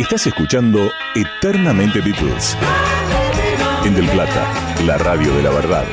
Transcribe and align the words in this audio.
Estás 0.00 0.26
escuchando 0.26 0.90
Eternamente 1.14 2.00
Beatles. 2.00 2.56
En 3.84 3.94
Del 3.94 4.08
Plata, 4.08 4.74
la 4.86 4.96
radio 4.96 5.30
de 5.36 5.42
la 5.42 5.50
verdad. 5.50 5.84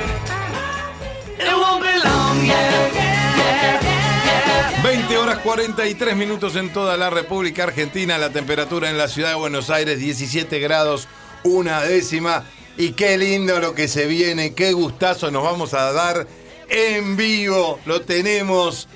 20 4.82 5.18
horas 5.18 5.40
43 5.40 6.16
minutos 6.16 6.56
en 6.56 6.72
toda 6.72 6.96
la 6.96 7.10
República 7.10 7.64
Argentina, 7.64 8.18
la 8.18 8.30
temperatura 8.30 8.90
en 8.90 8.98
la 8.98 9.10
ciudad 9.10 9.32
de 9.32 9.36
Buenos 9.36 9.70
Aires 9.70 10.00
17 10.00 10.58
grados, 10.60 11.10
una 11.44 11.82
décima. 11.82 12.46
Y 12.78 12.94
qué 12.94 13.18
lindo 13.18 13.60
lo 13.60 13.76
que 13.76 13.90
se 13.90 14.08
viene, 14.08 14.54
qué 14.54 14.72
gustazo 14.72 15.32
nos 15.32 15.44
vamos 15.44 15.74
a 15.74 15.92
dar 15.92 16.26
en 16.70 17.18
vivo. 17.18 17.82
Lo 17.86 18.00
tenemos 18.00 18.88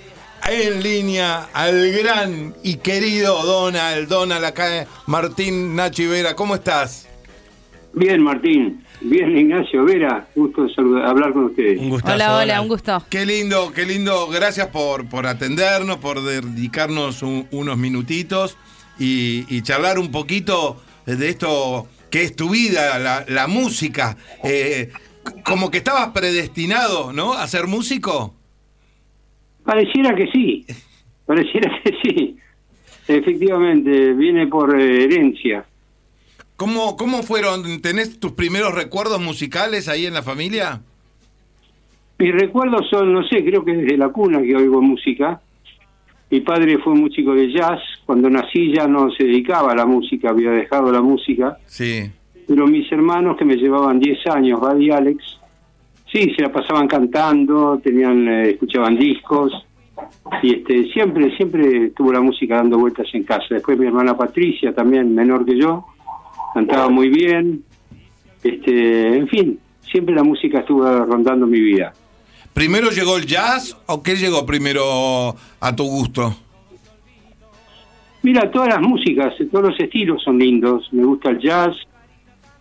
en 0.49 0.81
línea 0.83 1.49
al 1.53 1.91
gran 1.91 2.55
y 2.63 2.77
querido 2.77 3.43
Donald, 3.43 4.07
Donald 4.07 4.43
acá, 4.45 4.87
Martín 5.07 5.75
Nachi 5.75 6.05
Vera. 6.07 6.35
¿Cómo 6.35 6.55
estás? 6.55 7.07
Bien, 7.93 8.21
Martín. 8.23 8.85
Bien, 9.01 9.35
Ignacio 9.37 9.83
Vera. 9.83 10.27
Gusto 10.35 10.67
saludar, 10.69 11.05
hablar 11.05 11.33
con 11.33 11.45
ustedes. 11.45 11.79
Un 11.79 11.89
gustazo, 11.89 12.13
Hola, 12.15 12.37
hola, 12.37 12.61
un 12.61 12.67
gusto. 12.67 13.03
Qué 13.09 13.25
lindo, 13.25 13.71
qué 13.73 13.85
lindo. 13.85 14.27
Gracias 14.27 14.67
por, 14.67 15.07
por 15.09 15.27
atendernos, 15.27 15.97
por 15.97 16.23
dedicarnos 16.23 17.21
un- 17.21 17.47
unos 17.51 17.77
minutitos 17.77 18.57
y, 18.99 19.45
y 19.49 19.61
charlar 19.63 19.99
un 19.99 20.11
poquito 20.11 20.81
de 21.05 21.29
esto 21.29 21.87
que 22.09 22.23
es 22.23 22.35
tu 22.35 22.49
vida, 22.49 22.99
la, 22.99 23.25
la 23.27 23.47
música. 23.47 24.17
Eh, 24.43 24.89
como 25.43 25.69
que 25.71 25.79
estabas 25.79 26.09
predestinado, 26.09 27.11
¿no? 27.13 27.33
A 27.33 27.47
ser 27.47 27.67
músico. 27.67 28.35
Pareciera 29.63 30.15
que 30.15 30.27
sí. 30.27 30.65
Pareciera 31.25 31.71
que 31.83 31.93
sí. 32.01 32.37
Efectivamente, 33.07 34.13
viene 34.13 34.47
por 34.47 34.79
eh, 34.79 35.03
herencia. 35.03 35.65
¿Cómo, 36.55 36.95
¿Cómo 36.95 37.23
fueron? 37.23 37.81
¿Tenés 37.81 38.19
tus 38.19 38.33
primeros 38.33 38.75
recuerdos 38.75 39.19
musicales 39.19 39.87
ahí 39.87 40.05
en 40.05 40.13
la 40.13 40.21
familia? 40.21 40.81
Mis 42.19 42.33
recuerdos 42.33 42.87
son, 42.89 43.11
no 43.11 43.23
sé, 43.27 43.43
creo 43.43 43.65
que 43.65 43.73
desde 43.73 43.97
la 43.97 44.09
cuna 44.09 44.41
que 44.41 44.55
oigo 44.55 44.81
música. 44.81 45.41
Mi 46.29 46.39
padre 46.41 46.77
fue 46.77 46.93
músico 46.93 47.33
de 47.33 47.51
jazz. 47.51 47.79
Cuando 48.05 48.29
nací 48.29 48.71
ya 48.73 48.87
no 48.87 49.09
se 49.09 49.23
dedicaba 49.23 49.71
a 49.71 49.75
la 49.75 49.85
música, 49.85 50.29
había 50.29 50.51
dejado 50.51 50.91
la 50.91 51.01
música. 51.01 51.57
Sí. 51.65 52.11
Pero 52.47 52.67
mis 52.67 52.89
hermanos, 52.91 53.37
que 53.37 53.45
me 53.45 53.55
llevaban 53.55 53.99
10 53.99 54.27
años, 54.27 54.59
Buddy 54.59 54.85
y 54.85 54.91
Alex, 54.91 55.39
sí, 56.11 56.33
se 56.35 56.41
la 56.41 56.51
pasaban 56.51 56.87
cantando, 56.87 57.79
tenían, 57.83 58.27
eh, 58.27 58.49
escuchaban 58.51 58.97
discos. 58.97 59.51
Y 60.41 60.55
este, 60.55 60.91
siempre, 60.91 61.35
siempre 61.35 61.87
estuvo 61.87 62.11
la 62.11 62.21
música 62.21 62.55
dando 62.55 62.77
vueltas 62.77 63.07
en 63.13 63.23
casa. 63.23 63.45
Después 63.49 63.77
mi 63.77 63.87
hermana 63.87 64.17
Patricia, 64.17 64.73
también 64.73 65.13
menor 65.13 65.45
que 65.45 65.57
yo, 65.57 65.85
cantaba 66.53 66.89
muy 66.89 67.09
bien. 67.09 67.63
Este, 68.43 69.17
en 69.17 69.27
fin, 69.27 69.59
siempre 69.91 70.15
la 70.15 70.23
música 70.23 70.59
estuvo 70.59 70.83
rondando 71.05 71.45
mi 71.45 71.59
vida. 71.59 71.93
¿Primero 72.53 72.89
llegó 72.89 73.17
el 73.17 73.25
jazz 73.25 73.77
o 73.85 74.03
qué 74.03 74.15
llegó 74.15 74.45
primero 74.45 75.35
a 75.59 75.75
tu 75.75 75.83
gusto? 75.83 76.35
Mira, 78.23 78.51
todas 78.51 78.69
las 78.69 78.81
músicas, 78.81 79.33
todos 79.51 79.69
los 79.69 79.79
estilos 79.79 80.21
son 80.23 80.37
lindos. 80.37 80.87
Me 80.91 81.03
gusta 81.03 81.29
el 81.29 81.39
jazz, 81.39 81.75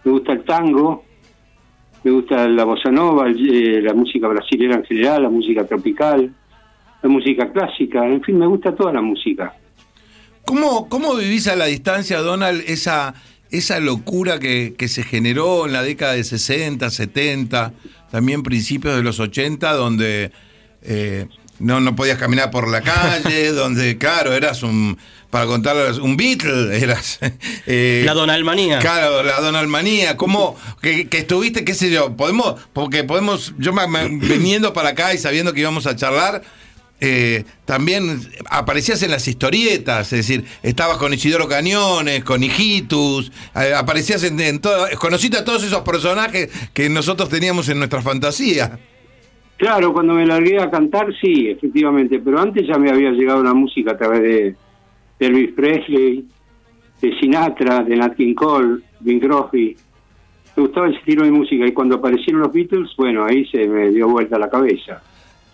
me 0.05 0.13
gusta 0.13 0.33
el 0.33 0.45
tango, 0.45 1.05
me 2.03 2.11
gusta 2.11 2.49
la 2.49 2.65
bossa 2.65 2.91
nova, 2.91 3.29
eh, 3.29 3.81
la 3.83 3.95
música 3.95 4.29
brasileña 4.29 4.77
en 4.77 4.85
general, 4.85 5.23
la 5.23 5.29
música 5.29 5.67
tropical, 5.67 6.33
la 7.03 7.09
música 7.09 7.51
clásica, 7.53 8.07
en 8.07 8.23
fin, 8.23 8.39
me 8.39 8.47
gusta 8.47 8.75
toda 8.75 8.93
la 8.93 9.03
música. 9.03 9.55
¿Cómo, 10.45 10.89
cómo 10.89 11.15
vivís 11.15 11.47
a 11.49 11.57
la 11.57 11.67
distancia, 11.67 12.19
Donald, 12.19 12.63
esa, 12.67 13.15
esa 13.51 13.81
locura 13.81 14.39
que, 14.39 14.75
que 14.77 14.89
se 14.89 15.03
generó 15.03 15.67
en 15.67 15.73
la 15.73 15.83
década 15.83 16.15
de 16.15 16.25
60, 16.25 16.89
70, 16.91 17.73
también 18.11 18.43
principios 18.43 18.97
de 18.97 19.03
los 19.03 19.21
80, 19.21 19.73
donde 19.75 20.33
eh, 20.83 21.27
no, 21.61 21.81
no 21.81 21.95
podías 21.95 22.19
caminar 22.19 22.51
por 22.51 22.69
la 22.69 22.81
calle, 22.81 23.53
donde, 23.53 23.97
claro, 23.99 24.33
eras 24.33 24.63
un, 24.63 24.99
para 25.31 25.47
contarles, 25.47 25.99
un 25.99 26.17
Beatle, 26.17 26.77
eras... 26.77 27.19
eh, 27.67 28.03
La 28.05 28.15
Donalmanía. 28.15 28.79
Claro, 28.81 29.23
la 29.23 29.41
Donalmanía, 29.41 30.17
¿cómo 30.17 30.57
que, 30.83 31.09
que 31.09 31.19
estuviste, 31.19 31.65
qué 31.65 31.75
sé 31.75 31.91
yo? 31.91 32.17
Podemos, 32.17 32.61
porque 32.73 33.05
podemos, 33.05 33.55
yo 33.59 33.73
me- 33.73 33.87
me- 33.87 34.09
viniendo 34.27 34.73
para 34.73 34.91
acá 34.91 35.15
y 35.15 35.19
sabiendo 35.19 35.53
que 35.53 35.61
íbamos 35.61 35.87
a 35.87 35.95
charlar, 35.95 36.43
eh, 37.03 37.45
también 37.65 38.31
aparecías 38.51 39.03
en 39.03 39.11
las 39.11 39.27
historietas, 39.27 40.13
es 40.13 40.19
decir, 40.27 40.45
estabas 40.63 40.99
con 40.99 41.15
Isidoro 41.15 41.49
Cañones, 41.49 42.23
con 42.25 42.43
Hijitus, 42.45 43.33
eh, 43.55 43.73
aparecías 43.75 44.23
en, 44.25 44.39
en 44.41 44.59
todo, 44.61 44.87
conociste 44.99 45.39
a 45.39 45.45
todos 45.45 45.63
esos 45.63 45.81
personajes 45.81 46.51
que 46.75 46.91
nosotros 46.91 47.31
teníamos 47.31 47.71
en 47.71 47.79
nuestra 47.79 48.03
fantasía. 48.03 48.79
Claro, 49.61 49.93
cuando 49.93 50.15
me 50.15 50.25
largué 50.25 50.59
a 50.59 50.71
cantar, 50.71 51.09
sí, 51.21 51.49
efectivamente, 51.51 52.19
pero 52.19 52.41
antes 52.41 52.67
ya 52.67 52.79
me 52.79 52.89
había 52.91 53.11
llegado 53.11 53.43
la 53.45 53.53
música 53.53 53.91
a 53.91 53.99
través 53.99 54.23
de, 54.23 54.57
de 55.19 55.27
Elvis 55.27 55.53
Presley, 55.53 56.25
de 57.03 57.19
Sinatra, 57.21 57.83
de 57.83 57.95
Nat 57.95 58.17
King 58.17 58.33
Cole, 58.33 58.81
Bing 59.01 59.21
Crosby. 59.21 59.77
Me 60.57 60.63
gustaba 60.63 60.89
ese 60.89 60.97
estilo 61.01 61.25
de 61.27 61.31
música 61.31 61.67
y 61.67 61.73
cuando 61.73 61.97
aparecieron 61.97 62.41
los 62.41 62.51
Beatles, 62.55 62.89
bueno, 62.97 63.27
ahí 63.27 63.45
se 63.49 63.67
me 63.69 63.91
dio 63.91 64.09
vuelta 64.09 64.39
la 64.39 64.49
cabeza. 64.49 65.03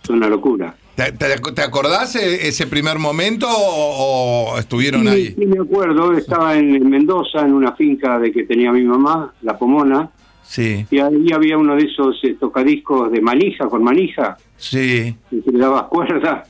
Es 0.01 0.09
una 0.09 0.29
locura. 0.29 0.73
¿Te, 0.95 1.61
acordás 1.61 2.15
eh, 2.15 2.47
ese 2.47 2.65
primer 2.65 2.99
momento 2.99 3.45
o, 3.49 4.53
o 4.53 4.57
estuvieron 4.57 5.01
Sí, 5.01 5.07
ahí? 5.09 5.25
sí, 5.37 5.45
me 5.45 5.59
acuerdo, 5.59 6.13
estaba 6.13 6.55
en 6.55 6.89
Mendoza, 6.89 7.41
en 7.41 7.51
una 7.53 7.73
finca 7.73 8.17
de 8.19 8.31
que 8.31 8.45
tenía 8.45 8.71
mi 8.71 8.83
mamá, 8.85 9.33
La 9.41 9.57
Pomona, 9.57 10.09
Sí, 10.47 10.85
y 10.89 10.99
ahí 10.99 11.27
había 11.33 11.57
uno 11.57 11.75
de 11.75 11.83
esos 11.83 12.23
eh, 12.23 12.37
tocadiscos 12.39 13.11
de 13.11 13.19
manija, 13.19 13.67
con 13.67 13.83
manija, 13.83 14.37
sí. 14.55 15.13
que 15.29 15.41
se 15.41 15.51
le 15.51 15.59
daba 15.59 15.89
cuerda. 15.89 16.45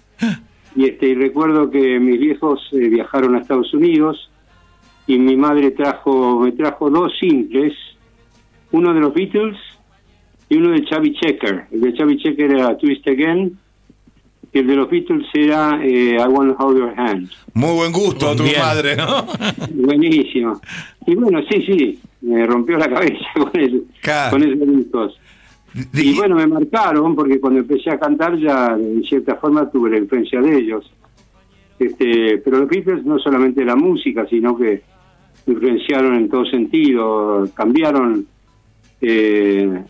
Y 0.75 0.85
este 0.85 1.07
y 1.07 1.15
recuerdo 1.15 1.71
que 1.71 1.99
mis 1.99 2.19
viejos 2.19 2.61
eh, 2.73 2.89
viajaron 2.89 3.33
a 3.33 3.39
Estados 3.39 3.73
Unidos 3.73 4.29
y 5.07 5.17
mi 5.17 5.35
madre 5.35 5.71
trajo 5.71 6.39
me 6.41 6.51
trajo 6.51 6.91
dos 6.91 7.11
simples, 7.19 7.73
uno 8.71 8.93
de 8.93 8.99
los 8.99 9.11
Beatles 9.15 9.57
y 10.47 10.57
uno 10.57 10.69
de 10.69 10.85
Chubby 10.85 11.13
Checker. 11.13 11.65
El 11.71 11.81
de 11.81 11.93
Chubby 11.93 12.17
Checker 12.17 12.51
era 12.51 12.77
Twist 12.77 13.07
Again 13.07 13.57
y 14.53 14.59
el 14.59 14.67
de 14.67 14.75
los 14.75 14.89
Beatles 14.89 15.27
era 15.33 15.79
eh, 15.83 16.15
I 16.19 16.27
Want 16.27 16.57
to 16.57 16.63
Hold 16.65 16.77
Your 16.77 16.93
Hand. 16.97 17.29
Muy 17.53 17.73
buen 17.75 17.91
gusto 17.91 18.35
tu 18.35 18.43
Bien. 18.43 18.59
madre, 18.59 18.95
¿no? 18.95 19.25
Buenísimo. 19.73 20.59
Y 21.05 21.15
bueno, 21.15 21.39
sí, 21.49 21.61
sí, 21.65 21.99
me 22.21 22.45
rompió 22.45 22.77
la 22.77 22.89
cabeza 22.89 23.25
con, 23.35 23.51
el, 23.59 23.83
Claro. 24.01 24.31
con 24.31 24.43
esos 24.43 24.75
discos. 24.77 25.19
Y 25.93 26.15
bueno, 26.15 26.35
me 26.35 26.47
marcaron 26.47 27.15
porque 27.15 27.39
cuando 27.39 27.59
empecé 27.59 27.91
a 27.91 27.99
cantar 27.99 28.37
ya 28.37 28.75
en 28.79 29.03
cierta 29.03 29.35
forma 29.35 29.69
tuve 29.69 29.91
la 29.91 29.97
influencia 29.99 30.41
de 30.41 30.57
ellos. 30.57 30.91
Este, 31.77 32.39
pero 32.39 32.59
los 32.59 32.69
Beatles 32.69 33.05
no 33.05 33.19
solamente 33.19 33.63
la 33.63 33.75
música, 33.75 34.25
sino 34.27 34.57
que 34.57 34.81
influenciaron 35.45 36.15
en 36.15 36.29
todo 36.29 36.45
sentido, 36.45 37.47
cambiaron, 37.53 38.25
eh, 39.01 39.83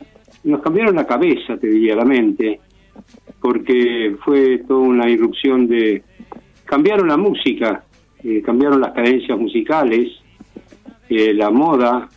nos 0.44 0.62
cambiaron 0.62 0.95
la 0.95 1.07
cabeza, 1.07 1.57
te 1.57 1.68
diría, 1.68 1.95
la 1.95 2.03
mente, 2.06 2.59
porque 3.41 4.16
fue 4.24 4.59
toda 4.68 4.80
una 4.80 5.09
irrupción 5.09 5.68
de, 5.68 6.03
cambiaron 6.66 7.08
la 7.08 7.18
música, 7.18 7.84
eh, 8.24 8.41
cambiaron 8.41 8.81
las 8.81 8.94
cadencias 8.94 9.38
musicales, 9.38 10.12
eh, 11.09 11.34
la 11.34 11.50
moda, 11.50 12.09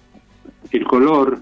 el 0.73 0.85
color, 0.85 1.39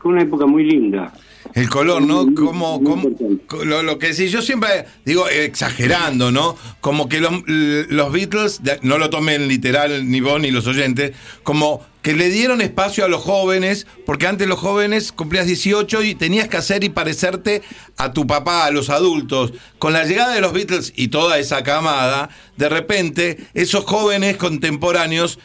fue 0.00 0.12
una 0.12 0.22
época 0.22 0.46
muy 0.46 0.64
linda. 0.64 1.12
El 1.54 1.68
color, 1.68 2.02
¿no? 2.02 2.26
Muy- 2.26 2.34
Como, 2.34 2.78
muy 2.80 3.14
como- 3.46 3.64
lo, 3.64 3.82
lo 3.82 3.98
que 3.98 4.08
decís, 4.08 4.30
yo 4.30 4.40
siempre 4.42 4.84
digo 5.04 5.26
exagerando, 5.28 6.30
¿no? 6.30 6.56
Como 6.80 7.08
que 7.08 7.20
los, 7.20 7.32
los 7.46 8.12
Beatles, 8.12 8.60
no 8.82 8.98
lo 8.98 9.10
tomen 9.10 9.48
literal 9.48 10.08
ni 10.08 10.20
vos 10.20 10.40
ni 10.40 10.50
los 10.50 10.66
oyentes, 10.66 11.12
como 11.42 11.84
que 12.02 12.14
le 12.14 12.28
dieron 12.30 12.60
espacio 12.60 13.04
a 13.04 13.08
los 13.08 13.22
jóvenes, 13.22 13.86
porque 14.06 14.26
antes 14.26 14.46
los 14.48 14.58
jóvenes 14.58 15.12
cumplías 15.12 15.46
18 15.46 16.02
y 16.04 16.14
tenías 16.14 16.48
que 16.48 16.56
hacer 16.58 16.84
y 16.84 16.88
parecerte 16.90 17.62
a 17.96 18.12
tu 18.12 18.26
papá, 18.26 18.66
a 18.66 18.70
los 18.70 18.88
adultos. 18.88 19.52
Con 19.78 19.92
la 19.92 20.04
llegada 20.04 20.34
de 20.34 20.40
los 20.40 20.52
Beatles 20.52 20.92
y 20.94 21.08
toda 21.08 21.38
esa 21.38 21.62
camada, 21.62 22.30
de 22.56 22.68
repente 22.68 23.38
esos 23.54 23.84
jóvenes 23.84 24.36
contemporáneos 24.36 25.38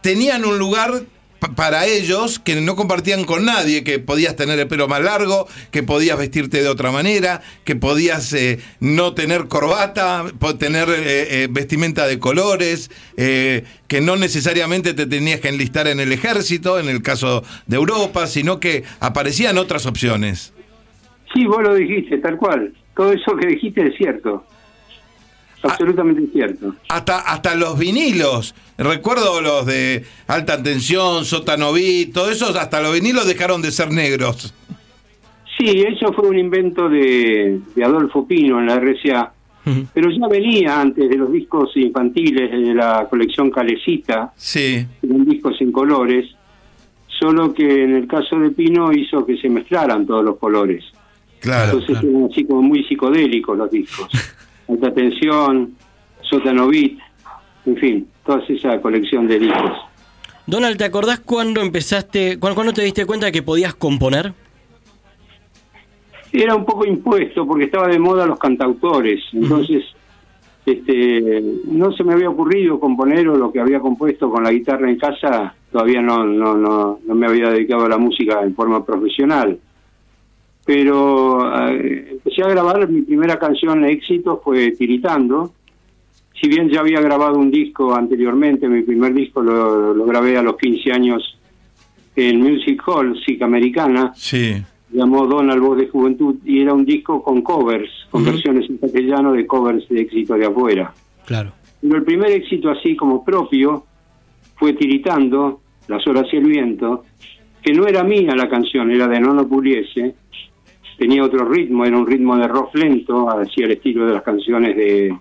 tenían 0.00 0.44
un 0.44 0.58
lugar 0.58 1.02
para 1.56 1.86
ellos 1.86 2.38
que 2.38 2.60
no 2.60 2.76
compartían 2.76 3.24
con 3.24 3.44
nadie, 3.44 3.84
que 3.84 3.98
podías 3.98 4.36
tener 4.36 4.58
el 4.58 4.66
pelo 4.68 4.88
más 4.88 5.02
largo, 5.02 5.46
que 5.70 5.82
podías 5.82 6.18
vestirte 6.18 6.62
de 6.62 6.68
otra 6.68 6.90
manera, 6.90 7.42
que 7.64 7.76
podías 7.76 8.32
eh, 8.32 8.58
no 8.80 9.14
tener 9.14 9.46
corbata, 9.48 10.24
tener 10.58 10.88
eh, 10.88 11.44
eh, 11.44 11.48
vestimenta 11.50 12.06
de 12.06 12.18
colores, 12.18 12.90
eh, 13.16 13.64
que 13.88 14.00
no 14.00 14.16
necesariamente 14.16 14.94
te 14.94 15.06
tenías 15.06 15.40
que 15.40 15.48
enlistar 15.48 15.86
en 15.86 16.00
el 16.00 16.12
ejército, 16.12 16.78
en 16.78 16.88
el 16.88 17.02
caso 17.02 17.42
de 17.66 17.76
Europa, 17.76 18.26
sino 18.26 18.60
que 18.60 18.84
aparecían 19.00 19.58
otras 19.58 19.86
opciones. 19.86 20.52
Sí, 21.34 21.46
vos 21.46 21.62
lo 21.62 21.74
dijiste, 21.74 22.18
tal 22.18 22.36
cual. 22.36 22.72
Todo 22.96 23.12
eso 23.12 23.36
que 23.36 23.48
dijiste 23.48 23.86
es 23.86 23.96
cierto. 23.96 24.44
Absolutamente 25.70 26.26
cierto. 26.32 26.74
Hasta, 26.88 27.18
hasta 27.20 27.54
los 27.54 27.78
vinilos. 27.78 28.54
Recuerdo 28.78 29.40
los 29.40 29.66
de 29.66 30.04
alta 30.26 30.62
tensión, 30.62 31.24
sótanoví, 31.24 32.06
todo 32.06 32.30
eso, 32.30 32.46
hasta 32.58 32.80
los 32.80 32.92
vinilos 32.94 33.26
dejaron 33.26 33.62
de 33.62 33.70
ser 33.70 33.90
negros. 33.90 34.52
Sí, 35.58 35.84
eso 35.86 36.12
fue 36.12 36.28
un 36.28 36.38
invento 36.38 36.88
de, 36.88 37.60
de 37.74 37.84
Adolfo 37.84 38.26
Pino 38.26 38.58
en 38.58 38.66
la 38.66 38.78
RCA. 38.80 39.32
Pero 39.94 40.10
ya 40.10 40.28
venía 40.28 40.78
antes 40.78 41.08
de 41.08 41.16
los 41.16 41.32
discos 41.32 41.70
infantiles 41.76 42.50
de 42.50 42.74
la 42.74 43.06
colección 43.08 43.50
Calecita, 43.50 44.30
Sí, 44.36 44.86
eran 45.02 45.24
discos 45.24 45.58
en 45.62 45.72
colores, 45.72 46.26
solo 47.18 47.54
que 47.54 47.84
en 47.84 47.94
el 47.94 48.06
caso 48.06 48.38
de 48.38 48.50
Pino 48.50 48.92
hizo 48.92 49.24
que 49.24 49.38
se 49.38 49.48
mezclaran 49.48 50.06
todos 50.06 50.22
los 50.22 50.36
colores. 50.36 50.84
claro. 51.40 51.78
Entonces 51.78 52.04
eran 52.04 52.28
así 52.30 52.44
como 52.44 52.60
muy 52.60 52.84
psicodélicos 52.84 53.56
los 53.56 53.70
discos. 53.70 54.08
Alta 54.68 54.92
tensión, 54.94 55.74
sótano 56.22 56.68
beat, 56.68 56.98
en 57.66 57.76
fin, 57.76 58.08
toda 58.24 58.42
esa 58.48 58.80
colección 58.80 59.26
de 59.26 59.38
discos. 59.38 59.72
Donald, 60.46 60.76
¿te 60.76 60.84
acordás 60.84 61.20
cuándo 61.20 61.60
empezaste, 61.60 62.38
cuándo, 62.38 62.54
cuándo 62.54 62.72
te 62.72 62.82
diste 62.82 63.06
cuenta 63.06 63.32
que 63.32 63.42
podías 63.42 63.74
componer? 63.74 64.32
Era 66.32 66.54
un 66.54 66.64
poco 66.64 66.84
impuesto 66.84 67.46
porque 67.46 67.64
estaba 67.64 67.88
de 67.88 67.98
moda 67.98 68.26
los 68.26 68.38
cantautores, 68.38 69.22
entonces 69.32 69.84
este, 70.66 71.42
no 71.66 71.92
se 71.92 72.04
me 72.04 72.14
había 72.14 72.30
ocurrido 72.30 72.80
componer 72.80 73.28
o 73.28 73.36
lo 73.36 73.52
que 73.52 73.60
había 73.60 73.80
compuesto 73.80 74.30
con 74.30 74.42
la 74.42 74.50
guitarra 74.50 74.90
en 74.90 74.98
casa, 74.98 75.54
todavía 75.70 76.02
no, 76.02 76.24
no, 76.24 76.56
no, 76.56 76.98
no 77.06 77.14
me 77.14 77.26
había 77.26 77.50
dedicado 77.50 77.84
a 77.84 77.88
la 77.88 77.98
música 77.98 78.42
en 78.42 78.54
forma 78.54 78.84
profesional. 78.84 79.58
Pero 80.64 81.70
eh, 81.70 82.08
empecé 82.12 82.42
a 82.42 82.48
grabar, 82.48 82.88
mi 82.88 83.02
primera 83.02 83.38
canción 83.38 83.82
de 83.82 83.92
éxito 83.92 84.40
fue 84.42 84.70
Tiritando. 84.72 85.52
Si 86.40 86.48
bien 86.48 86.68
ya 86.68 86.80
había 86.80 87.00
grabado 87.00 87.38
un 87.38 87.50
disco 87.50 87.94
anteriormente, 87.94 88.68
mi 88.68 88.82
primer 88.82 89.14
disco 89.14 89.42
lo, 89.42 89.94
lo 89.94 90.04
grabé 90.04 90.36
a 90.36 90.42
los 90.42 90.56
15 90.56 90.92
años 90.92 91.38
en 92.16 92.40
Music 92.40 92.82
Hall, 92.86 93.18
SIC 93.24 93.42
Americana, 93.42 94.12
Sí, 94.14 94.62
llamó 94.94 95.26
Donald 95.26 95.60
Voz 95.60 95.78
de 95.78 95.88
Juventud 95.88 96.36
y 96.44 96.60
era 96.60 96.72
un 96.72 96.84
disco 96.84 97.22
con 97.22 97.42
covers, 97.42 97.90
con 98.10 98.24
versiones 98.24 98.70
en 98.70 98.78
castellano 98.78 99.32
de 99.32 99.46
covers 99.46 99.88
de 99.88 100.00
éxito 100.00 100.34
de 100.34 100.46
afuera. 100.46 100.94
Claro. 101.26 101.52
Pero 101.80 101.96
el 101.96 102.04
primer 102.04 102.30
éxito 102.30 102.70
así 102.70 102.94
como 102.96 103.24
propio 103.24 103.84
fue 104.56 104.72
Tiritando, 104.74 105.60
Las 105.88 106.06
horas 106.06 106.26
y 106.32 106.36
el 106.36 106.44
viento, 106.44 107.04
que 107.60 107.72
no 107.72 107.86
era 107.86 108.04
mía 108.04 108.34
la 108.36 108.48
canción, 108.48 108.90
era 108.90 109.08
de 109.08 109.20
Nono 109.20 109.46
Puliese, 109.48 110.14
tenía 110.96 111.24
otro 111.24 111.44
ritmo, 111.48 111.84
era 111.84 111.96
un 111.98 112.06
ritmo 112.06 112.36
de 112.36 112.48
rock 112.48 112.74
lento, 112.76 113.28
así 113.30 113.62
al 113.62 113.72
estilo 113.72 114.06
de 114.06 114.14
las 114.14 114.22
canciones 114.22 114.76
de, 114.76 115.16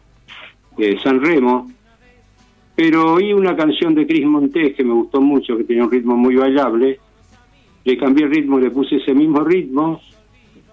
de 0.78 1.00
San 1.00 1.22
Remo, 1.22 1.70
pero 2.76 3.14
oí 3.14 3.34
una 3.34 3.56
canción 3.56 3.94
de 3.96 4.08
Cris 4.08 4.26
Montés 4.26 4.76
que 4.76 4.84
me 4.84 4.94
gustó 4.94 5.22
mucho, 5.22 5.58
que 5.58 5.64
tenía 5.64 5.84
un 5.84 5.92
ritmo 5.92 6.16
muy 6.18 6.36
bailable, 6.36 7.00
le 7.86 7.98
cambié 7.98 8.26
el 8.26 8.32
ritmo, 8.32 8.60
le 8.60 8.72
puse 8.72 8.96
ese 8.98 9.14
mismo 9.14 9.42
ritmo, 9.42 10.02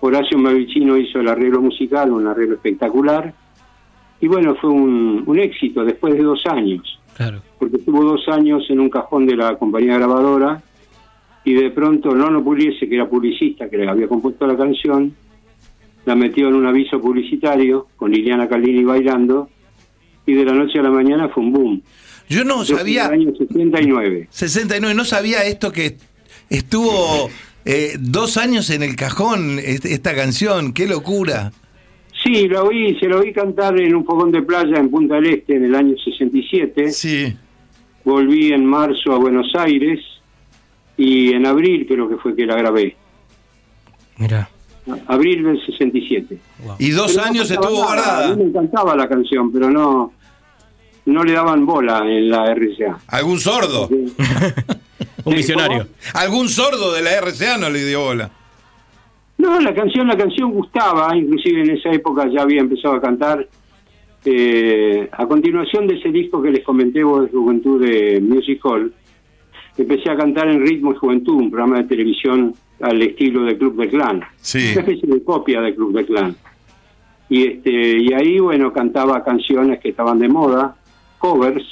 Horacio 0.01 0.39
Mavicino 0.39 0.97
hizo 0.97 1.21
el 1.21 1.29
arreglo 1.29 1.61
musical, 1.61 2.11
un 2.13 2.27
arreglo 2.27 2.55
espectacular, 2.55 3.35
y 4.21 4.29
bueno, 4.29 4.55
fue 4.55 4.71
un, 4.71 5.23
un 5.27 5.39
éxito 5.39 5.85
después 5.85 6.15
de 6.15 6.23
dos 6.23 6.45
años, 6.47 6.99
Claro. 7.17 7.41
porque 7.59 7.77
estuvo 7.77 8.03
dos 8.03 8.27
años 8.29 8.65
en 8.71 8.81
un 8.81 8.89
cajón 8.89 9.27
de 9.27 9.37
la 9.37 9.57
compañía 9.57 9.97
grabadora, 9.99 10.63
y 11.45 11.55
de 11.55 11.71
pronto 11.71 12.15
Nono 12.15 12.45
Puliese, 12.45 12.89
que 12.89 12.95
era 12.95 13.09
publicista, 13.09 13.69
que 13.69 13.79
le 13.79 13.89
había 13.89 14.09
compuesto 14.09 14.47
la 14.47 14.57
canción, 14.57 15.15
la 16.05 16.15
metió 16.15 16.49
en 16.49 16.55
un 16.55 16.67
aviso 16.67 17.01
publicitario 17.01 17.89
con 17.97 18.11
Liliana 18.11 18.49
Calini 18.49 18.85
bailando, 18.85 19.49
y 20.27 20.35
de 20.35 20.45
la 20.45 20.53
noche 20.53 20.79
a 20.79 20.83
la 20.83 20.91
mañana 20.91 21.29
fue 21.29 21.43
un 21.43 21.53
boom. 21.53 21.83
yo 22.29 22.45
no 22.45 22.65
fue 22.65 22.77
sabía, 22.77 23.07
el 23.07 23.13
año 23.13 23.33
69. 23.37 24.29
69, 24.31 24.95
no 24.95 25.05
sabía 25.05 25.45
esto 25.45 25.73
que 25.73 25.97
estuvo 26.49 27.31
eh, 27.65 27.97
dos 27.99 28.37
años 28.37 28.71
en 28.71 28.83
el 28.83 28.97
cajón 28.97 29.59
esta 29.59 30.15
canción, 30.15 30.73
qué 30.73 30.87
locura. 30.87 31.53
Sí, 32.23 32.49
lo 32.49 32.65
oí, 32.65 32.99
se 33.01 33.07
lo 33.07 33.21
oí 33.21 33.33
cantar 33.33 33.81
en 33.81 33.95
un 33.95 34.05
fogón 34.05 34.31
de 34.31 34.43
playa 34.43 34.77
en 34.77 34.91
Punta 34.91 35.15
del 35.15 35.27
Este 35.27 35.57
en 35.57 35.65
el 35.65 35.75
año 35.75 35.97
67. 35.97 36.91
Sí, 36.93 37.35
Volví 38.05 38.53
en 38.53 38.65
marzo 38.67 39.13
a 39.13 39.19
Buenos 39.19 39.55
Aires 39.55 40.01
y 41.01 41.33
en 41.33 41.47
abril 41.47 41.87
creo 41.89 42.09
que 42.09 42.17
fue 42.17 42.37
que 42.37 42.45
la 42.45 42.57
grabé. 42.57 42.95
Mira. 44.19 44.49
Abril 45.07 45.45
del 45.45 45.65
67. 45.65 46.39
Wow. 46.65 46.77
y 46.79 46.91
dos 46.91 47.13
Pero 47.13 47.23
no 47.23 47.29
años 47.31 47.49
pasaba 47.49 47.67
estuvo 47.67 47.81
nada, 47.81 47.93
A 47.93 47.97
guardada. 48.05 48.37
mí 48.37 48.43
me 48.43 48.49
encantaba 48.51 48.97
la 48.97 49.09
canción, 49.09 49.53
pero 49.53 49.71
no 49.71 50.13
no 51.07 51.25
le 51.25 51.33
daban 51.33 51.65
bola 51.65 52.01
en 52.07 52.29
la 52.29 52.53
RCA. 52.55 52.99
¿Algún 53.09 53.41
sordo? 53.41 53.89
Un 55.25 55.35
visionario. 55.35 55.87
¿Algún 56.15 56.49
sordo 56.49 56.93
de 56.93 57.03
la 57.03 57.21
RCA 57.21 57.57
no 57.59 57.71
le 57.71 57.85
dio 57.85 58.01
bola? 58.05 58.31
No, 59.39 59.59
la 59.61 59.75
canción, 59.75 60.07
la 60.07 60.17
canción 60.19 60.53
gustaba, 60.53 61.17
inclusive 61.17 61.63
en 61.63 61.71
esa 61.71 61.91
época 61.91 62.29
ya 62.31 62.43
había 62.43 62.61
empezado 62.61 62.95
a 62.97 63.01
cantar. 63.01 63.49
Eh, 64.25 65.09
a 65.13 65.27
continuación 65.27 65.87
de 65.87 65.95
ese 65.95 66.11
disco 66.11 66.43
que 66.43 66.51
les 66.51 66.63
comenté 66.63 67.03
vos 67.03 67.23
de 67.25 67.31
Juventud 67.31 67.83
de 67.83 68.21
Music 68.21 68.61
Hall, 68.65 68.93
empecé 69.83 70.11
a 70.11 70.17
cantar 70.17 70.49
en 70.49 70.61
Ritmo 70.67 70.93
y 70.93 70.97
Juventud, 70.97 71.35
un 71.35 71.51
programa 71.51 71.79
de 71.79 71.85
televisión 71.85 72.55
al 72.81 73.01
estilo 73.03 73.43
de 73.45 73.57
Club 73.59 73.77
de 73.77 73.89
Clan, 73.89 74.23
Sí. 74.41 74.73
una 74.73 74.81
especie 74.81 75.09
de 75.09 75.23
copia 75.23 75.61
de 75.61 75.75
Club 75.75 75.93
de 75.95 76.05
Clan. 76.07 76.37
Y 77.29 77.47
este 77.47 77.99
y 77.99 78.13
ahí 78.13 78.39
bueno 78.41 78.73
cantaba 78.73 79.23
canciones 79.23 79.79
que 79.81 79.91
estaban 79.91 80.19
de 80.19 80.29
moda, 80.29 80.77
covers, 81.19 81.65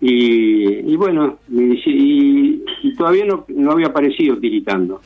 y, 0.00 0.92
y 0.92 0.96
bueno, 0.96 1.38
y, 1.50 2.62
y 2.82 2.94
todavía 2.96 3.26
no, 3.26 3.44
no 3.48 3.72
había 3.72 3.88
aparecido 3.88 4.38
tiritando. 4.38 5.00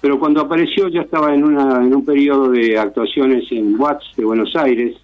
Pero 0.00 0.18
cuando 0.18 0.40
apareció 0.40 0.88
ya 0.88 1.02
estaba 1.02 1.34
en, 1.34 1.44
una, 1.44 1.76
en 1.84 1.94
un 1.94 2.04
periodo 2.04 2.50
de 2.50 2.78
actuaciones 2.78 3.44
en 3.50 3.78
Watts 3.78 4.12
de 4.16 4.24
Buenos 4.24 4.54
Aires, 4.56 4.96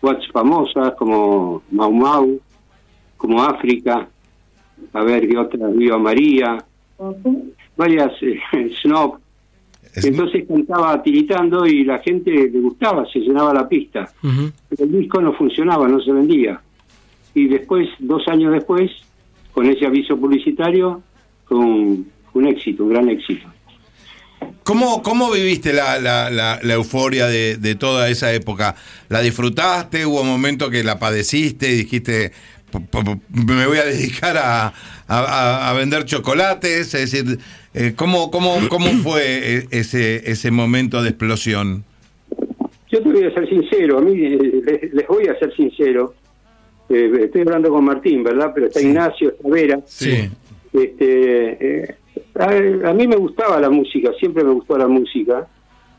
Watts 0.00 0.26
famosas 0.32 0.94
como 0.94 1.62
Mau 1.70 1.92
Mau, 1.92 2.40
como 3.16 3.42
África, 3.42 4.08
a 4.92 5.02
ver 5.02 5.28
qué 5.28 5.36
otras, 5.38 5.74
Viva 5.76 5.98
María, 5.98 6.58
varias, 7.76 8.12
eh, 8.22 8.38
Snob. 8.82 9.18
Es- 9.94 10.04
Entonces 10.06 10.44
cantaba 10.48 11.02
tiritando 11.02 11.66
y 11.66 11.84
la 11.84 11.98
gente 11.98 12.30
le 12.30 12.60
gustaba, 12.60 13.04
se 13.12 13.18
llenaba 13.20 13.52
la 13.52 13.68
pista. 13.68 14.10
Pero 14.22 14.84
el 14.84 14.92
disco 15.00 15.20
no 15.20 15.32
funcionaba, 15.34 15.86
no 15.88 16.00
se 16.00 16.12
vendía. 16.12 16.60
Y 17.34 17.46
después, 17.48 17.88
dos 17.98 18.26
años 18.28 18.52
después, 18.52 18.90
con 19.52 19.66
ese 19.66 19.86
aviso 19.86 20.16
publicitario, 20.16 21.02
fue 21.46 21.58
un, 21.58 22.08
un 22.34 22.46
éxito, 22.46 22.84
un 22.84 22.90
gran 22.90 23.08
éxito. 23.10 23.46
¿Cómo, 24.64 25.02
cómo 25.02 25.30
viviste 25.30 25.72
la, 25.72 25.98
la, 25.98 26.30
la, 26.30 26.58
la 26.62 26.74
euforia 26.74 27.26
de, 27.26 27.56
de 27.56 27.74
toda 27.74 28.08
esa 28.08 28.32
época? 28.32 28.74
¿La 29.08 29.20
disfrutaste? 29.20 30.06
¿Hubo 30.06 30.22
un 30.22 30.28
momento 30.28 30.70
que 30.70 30.82
la 30.84 30.98
padeciste 30.98 31.70
y 31.70 31.76
dijiste, 31.76 32.30
"P- 32.30 32.34
p- 32.34 32.61
me 33.30 33.66
voy 33.66 33.78
a 33.78 33.84
dedicar 33.84 34.36
a, 34.36 34.72
a- 35.08 35.72
vender 35.74 36.04
chocolates? 36.04 36.94
Es 36.94 37.12
decir, 37.12 37.38
eh, 37.74 37.92
¿cómo, 37.96 38.30
cómo, 38.30 38.56
¿cómo 38.68 38.86
fue 39.02 39.56
e- 39.58 39.66
ese, 39.70 40.30
ese 40.30 40.50
momento 40.50 41.02
de 41.02 41.10
explosión? 41.10 41.84
Yo 42.90 43.02
te 43.02 43.08
voy 43.10 43.24
a 43.24 43.32
ser 43.32 43.48
sincero, 43.48 43.98
a 43.98 44.00
mí 44.02 44.12
eh, 44.14 44.62
les, 44.64 44.92
les 44.92 45.06
voy 45.06 45.26
a 45.26 45.38
ser 45.38 45.54
sincero. 45.56 46.14
Eh, 46.88 47.10
estoy 47.24 47.40
hablando 47.42 47.70
con 47.70 47.84
Martín, 47.84 48.22
¿verdad? 48.22 48.52
Pero 48.54 48.66
está 48.66 48.80
Sí. 48.80 48.86
Ignacio, 48.88 49.30
está 49.30 49.48
Vera. 49.48 49.80
Sí. 49.86 50.28
Este, 50.72 51.82
eh, 51.82 51.94
a, 52.38 52.88
a 52.90 52.92
mí 52.92 53.06
me 53.08 53.16
gustaba 53.16 53.58
la 53.60 53.70
música, 53.70 54.10
siempre 54.18 54.44
me 54.44 54.52
gustó 54.52 54.76
la 54.76 54.88
música. 54.88 55.46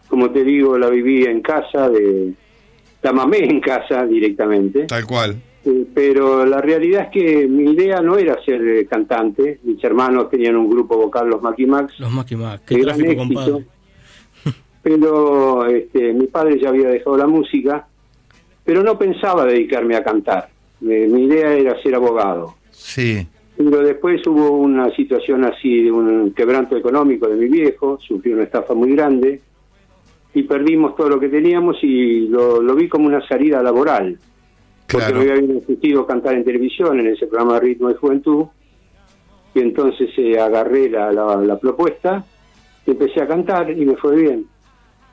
Como 0.07 0.29
te 0.29 0.43
digo, 0.43 0.77
la 0.77 0.89
viví 0.89 1.23
en 1.25 1.41
casa, 1.41 1.89
de, 1.89 2.33
la 3.01 3.11
mamé 3.11 3.39
en 3.39 3.59
casa 3.59 4.05
directamente. 4.05 4.83
Tal 4.85 5.05
cual. 5.07 5.41
Eh, 5.65 5.85
pero 5.93 6.45
la 6.45 6.59
realidad 6.61 7.03
es 7.03 7.09
que 7.09 7.47
mi 7.47 7.71
idea 7.71 8.01
no 8.01 8.17
era 8.17 8.41
ser 8.43 8.61
eh, 8.67 8.85
cantante. 8.85 9.59
Mis 9.63 9.81
hermanos 9.83 10.29
tenían 10.29 10.55
un 10.57 10.69
grupo 10.69 10.97
vocal, 10.97 11.29
los 11.29 11.41
Macky 11.41 11.65
Max, 11.65 11.99
Los 11.99 12.11
más. 12.11 12.25
de 12.27 12.35
Qué 12.65 12.75
gran 12.81 12.97
tráfico, 12.97 13.21
éxito. 13.23 13.41
compadre. 13.41 13.65
Pero 14.83 15.65
este, 15.67 16.13
mi 16.13 16.27
padre 16.27 16.59
ya 16.59 16.69
había 16.69 16.89
dejado 16.89 17.15
la 17.17 17.27
música, 17.27 17.87
pero 18.65 18.83
no 18.83 18.97
pensaba 18.97 19.45
dedicarme 19.45 19.95
a 19.95 20.03
cantar. 20.03 20.49
Eh, 20.85 21.07
mi 21.09 21.23
idea 21.25 21.53
era 21.53 21.81
ser 21.81 21.95
abogado. 21.95 22.55
Sí. 22.71 23.25
Pero 23.55 23.81
después 23.83 24.25
hubo 24.27 24.49
una 24.57 24.89
situación 24.95 25.45
así 25.45 25.83
de 25.83 25.91
un 25.91 26.33
quebranto 26.33 26.75
económico 26.75 27.27
de 27.29 27.35
mi 27.37 27.47
viejo, 27.47 27.97
sufrió 28.05 28.33
una 28.35 28.43
estafa 28.43 28.73
muy 28.73 28.91
grande 28.93 29.39
y 30.33 30.43
perdimos 30.43 30.95
todo 30.97 31.09
lo 31.09 31.19
que 31.19 31.29
teníamos 31.29 31.77
y 31.83 32.27
lo, 32.27 32.61
lo 32.61 32.75
vi 32.75 32.89
como 32.89 33.05
una 33.07 33.25
salida 33.27 33.61
laboral. 33.63 34.17
Porque 34.93 35.13
me 35.13 35.31
había 35.31 35.57
ofrecido 35.57 36.05
cantar 36.07 36.35
en 36.35 36.43
televisión 36.45 36.99
en 36.99 37.07
ese 37.07 37.27
programa 37.27 37.59
Ritmo 37.59 37.89
de 37.89 37.95
Juventud 37.95 38.45
y 39.55 39.59
entonces 39.59 40.09
eh, 40.17 40.39
agarré 40.39 40.89
la, 40.89 41.11
la, 41.11 41.35
la 41.37 41.57
propuesta 41.59 42.23
y 42.85 42.91
empecé 42.91 43.21
a 43.21 43.27
cantar 43.27 43.69
y 43.71 43.85
me 43.85 43.95
fue 43.97 44.15
bien. 44.15 44.45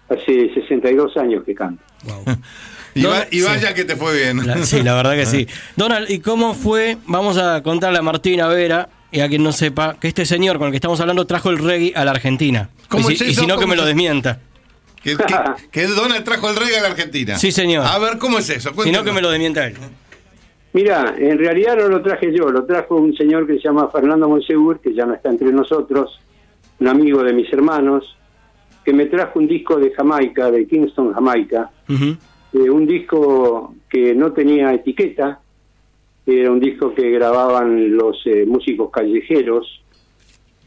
Hace 0.08 0.52
62 0.54 1.16
años 1.18 1.44
que 1.44 1.54
canto. 1.54 1.82
Wow. 2.04 2.36
Y, 2.92 3.02
Don- 3.02 3.12
va- 3.12 3.26
y 3.30 3.38
sí. 3.38 3.46
vaya 3.46 3.72
que 3.72 3.84
te 3.84 3.94
fue 3.94 4.16
bien. 4.16 4.44
La- 4.44 4.64
sí, 4.64 4.82
la 4.82 4.96
verdad 4.96 5.14
que 5.14 5.24
sí. 5.34 5.46
Donald, 5.76 6.10
¿y 6.10 6.18
cómo 6.18 6.54
fue? 6.54 6.96
Vamos 7.06 7.38
a 7.38 7.62
contarle 7.62 7.98
a 7.98 8.02
Martina 8.02 8.48
Vera 8.48 8.88
y 9.12 9.20
a 9.20 9.28
quien 9.28 9.44
no 9.44 9.52
sepa 9.52 9.94
que 10.00 10.08
este 10.08 10.26
señor 10.26 10.58
con 10.58 10.66
el 10.66 10.72
que 10.72 10.78
estamos 10.78 11.00
hablando 11.00 11.24
trajo 11.24 11.50
el 11.50 11.58
reggae 11.58 11.92
a 11.94 12.04
la 12.04 12.10
Argentina. 12.10 12.68
¿Cómo 12.88 13.08
y, 13.08 13.14
es 13.14 13.22
y 13.22 13.34
si 13.36 13.46
no, 13.46 13.54
que 13.54 13.60
¿Cómo 13.62 13.68
me 13.68 13.76
lo 13.76 13.82
es? 13.82 13.86
desmienta. 13.88 14.40
Que, 15.02 15.16
que- 15.16 15.34
que 15.70 15.86
Donald 15.86 16.24
trajo 16.24 16.48
el 16.50 16.56
reggae 16.56 16.78
a 16.78 16.82
la 16.82 16.88
Argentina. 16.88 17.36
Sí, 17.36 17.52
señor. 17.52 17.84
A 17.86 17.98
ver, 17.98 18.18
¿cómo 18.18 18.38
es 18.38 18.50
eso? 18.50 18.70
Si 18.82 18.92
no, 18.92 19.02
que 19.04 19.12
me 19.12 19.20
lo 19.22 19.30
desmienta 19.30 19.66
él. 19.66 19.74
Mira, 20.72 21.14
en 21.18 21.36
realidad 21.38 21.76
no 21.76 21.88
lo 21.88 22.00
traje 22.02 22.32
yo, 22.32 22.48
lo 22.50 22.64
trajo 22.64 22.96
un 22.96 23.14
señor 23.16 23.46
que 23.46 23.54
se 23.54 23.60
llama 23.64 23.88
Fernando 23.90 24.28
Monsegur, 24.28 24.78
que 24.80 24.94
ya 24.94 25.04
no 25.04 25.14
está 25.14 25.28
entre 25.28 25.50
nosotros, 25.52 26.20
un 26.78 26.86
amigo 26.86 27.24
de 27.24 27.32
mis 27.32 27.52
hermanos, 27.52 28.16
que 28.84 28.92
me 28.92 29.06
trajo 29.06 29.40
un 29.40 29.48
disco 29.48 29.76
de 29.76 29.90
Jamaica, 29.92 30.48
de 30.50 30.66
Kingston, 30.68 31.12
Jamaica, 31.12 31.70
eh, 31.88 32.70
un 32.70 32.86
disco 32.86 33.74
que 33.88 34.14
no 34.14 34.32
tenía 34.32 34.72
etiqueta, 34.72 35.40
era 36.24 36.52
un 36.52 36.60
disco 36.60 36.94
que 36.94 37.10
grababan 37.10 37.96
los 37.96 38.20
eh, 38.26 38.44
músicos 38.46 38.90
callejeros, 38.92 39.82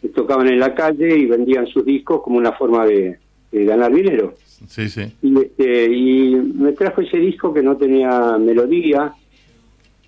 que 0.02 0.10
tocaban 0.10 0.50
en 0.50 0.60
la 0.60 0.76
calle 0.76 1.18
y 1.18 1.26
vendían 1.28 1.66
sus 1.68 1.86
discos 1.86 2.22
como 2.24 2.38
una 2.38 2.52
forma 2.52 2.86
de, 2.86 3.20
de 3.54 3.66
ganar 3.66 3.94
dinero. 3.94 4.34
Sí, 4.68 4.90
sí. 4.90 5.14
Y, 5.22 5.40
este, 5.40 5.86
y 5.94 6.36
me 6.36 6.72
trajo 6.74 7.02
ese 7.02 7.18
disco 7.18 7.54
que 7.54 7.62
no 7.62 7.78
tenía 7.78 8.38
melodía, 8.38 9.14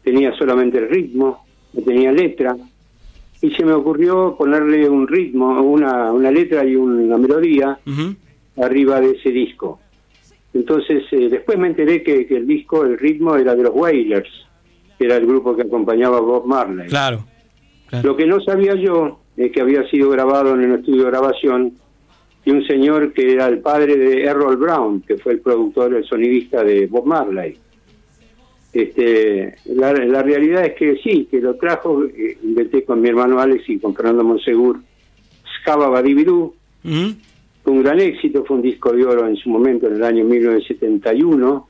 tenía 0.04 0.36
solamente 0.36 0.80
el 0.80 0.90
ritmo, 0.90 1.46
no 1.74 1.82
tenía 1.84 2.12
letra, 2.12 2.56
y 3.42 3.52
se 3.52 3.64
me 3.64 3.74
ocurrió 3.74 4.36
ponerle 4.38 4.90
un 4.90 5.08
ritmo, 5.08 5.62
una, 5.62 6.12
una 6.12 6.32
letra 6.32 6.66
y 6.66 6.76
una 6.76 7.18
melodía 7.18 7.78
arriba 8.58 9.00
de 9.00 9.12
ese 9.12 9.30
disco. 9.30 9.80
Entonces, 10.54 11.04
eh, 11.12 11.30
después 11.30 11.60
me 11.60 11.68
enteré 11.68 12.02
que, 12.02 12.26
que 12.26 12.38
el 12.38 12.48
disco, 12.48 12.84
el 12.84 12.98
ritmo 12.98 13.36
era 13.36 13.56
de 13.56 13.64
los 13.64 13.74
Wailers, 13.76 14.30
que 14.98 15.06
era 15.06 15.18
el 15.18 15.28
grupo 15.28 15.56
que 15.56 15.64
acompañaba 15.64 16.18
a 16.18 16.22
Bob 16.22 16.46
Marley. 16.48 16.88
Claro. 16.88 17.26
claro. 17.88 18.08
Lo 18.08 18.16
que 18.16 18.26
no 18.26 18.40
sabía 18.40 18.74
yo 18.76 19.20
es 19.36 19.52
que 19.52 19.62
había 19.62 19.88
sido 19.90 20.10
grabado 20.10 20.54
en 20.56 20.72
un 20.72 20.80
estudio 20.80 21.04
de 21.04 21.12
grabación 21.12 21.74
de 22.46 22.52
un 22.52 22.66
señor 22.68 23.12
que 23.14 23.32
era 23.34 23.48
el 23.48 23.60
padre 23.60 23.98
de 23.98 24.24
Errol 24.24 24.58
Brown, 24.58 25.02
que 25.02 25.18
fue 25.18 25.34
el 25.34 25.40
productor, 25.40 25.94
el 25.96 26.06
sonidista 26.06 26.64
de 26.64 26.86
Bob 26.88 27.06
Marley. 27.06 27.58
Este, 28.74 29.56
la, 29.74 29.94
la 29.94 30.22
realidad 30.22 30.66
es 30.66 30.74
que 30.74 30.98
sí, 30.98 31.28
que 31.32 31.40
lo 31.40 31.56
trajo, 31.56 32.04
eh, 32.04 32.38
inventé 32.44 32.84
con 32.84 33.02
mi 33.02 33.08
hermano 33.10 33.40
Alex 33.40 33.70
y 33.70 33.80
con 33.80 33.96
Fernando 33.96 34.24
Monsegur, 34.24 34.80
Scaba 35.62 35.88
Badibidú, 35.90 36.54
Ujú. 36.84 37.16
fue 37.64 37.74
un 37.74 37.84
gran 37.84 38.00
éxito, 38.02 38.44
fue 38.46 38.58
un 38.58 38.62
disco 38.64 38.92
de 38.92 39.06
oro 39.06 39.28
en 39.28 39.38
su 39.38 39.50
momento, 39.50 39.88
en 39.88 39.96
el 39.96 40.04
año 40.04 40.26
1971. 40.26 41.68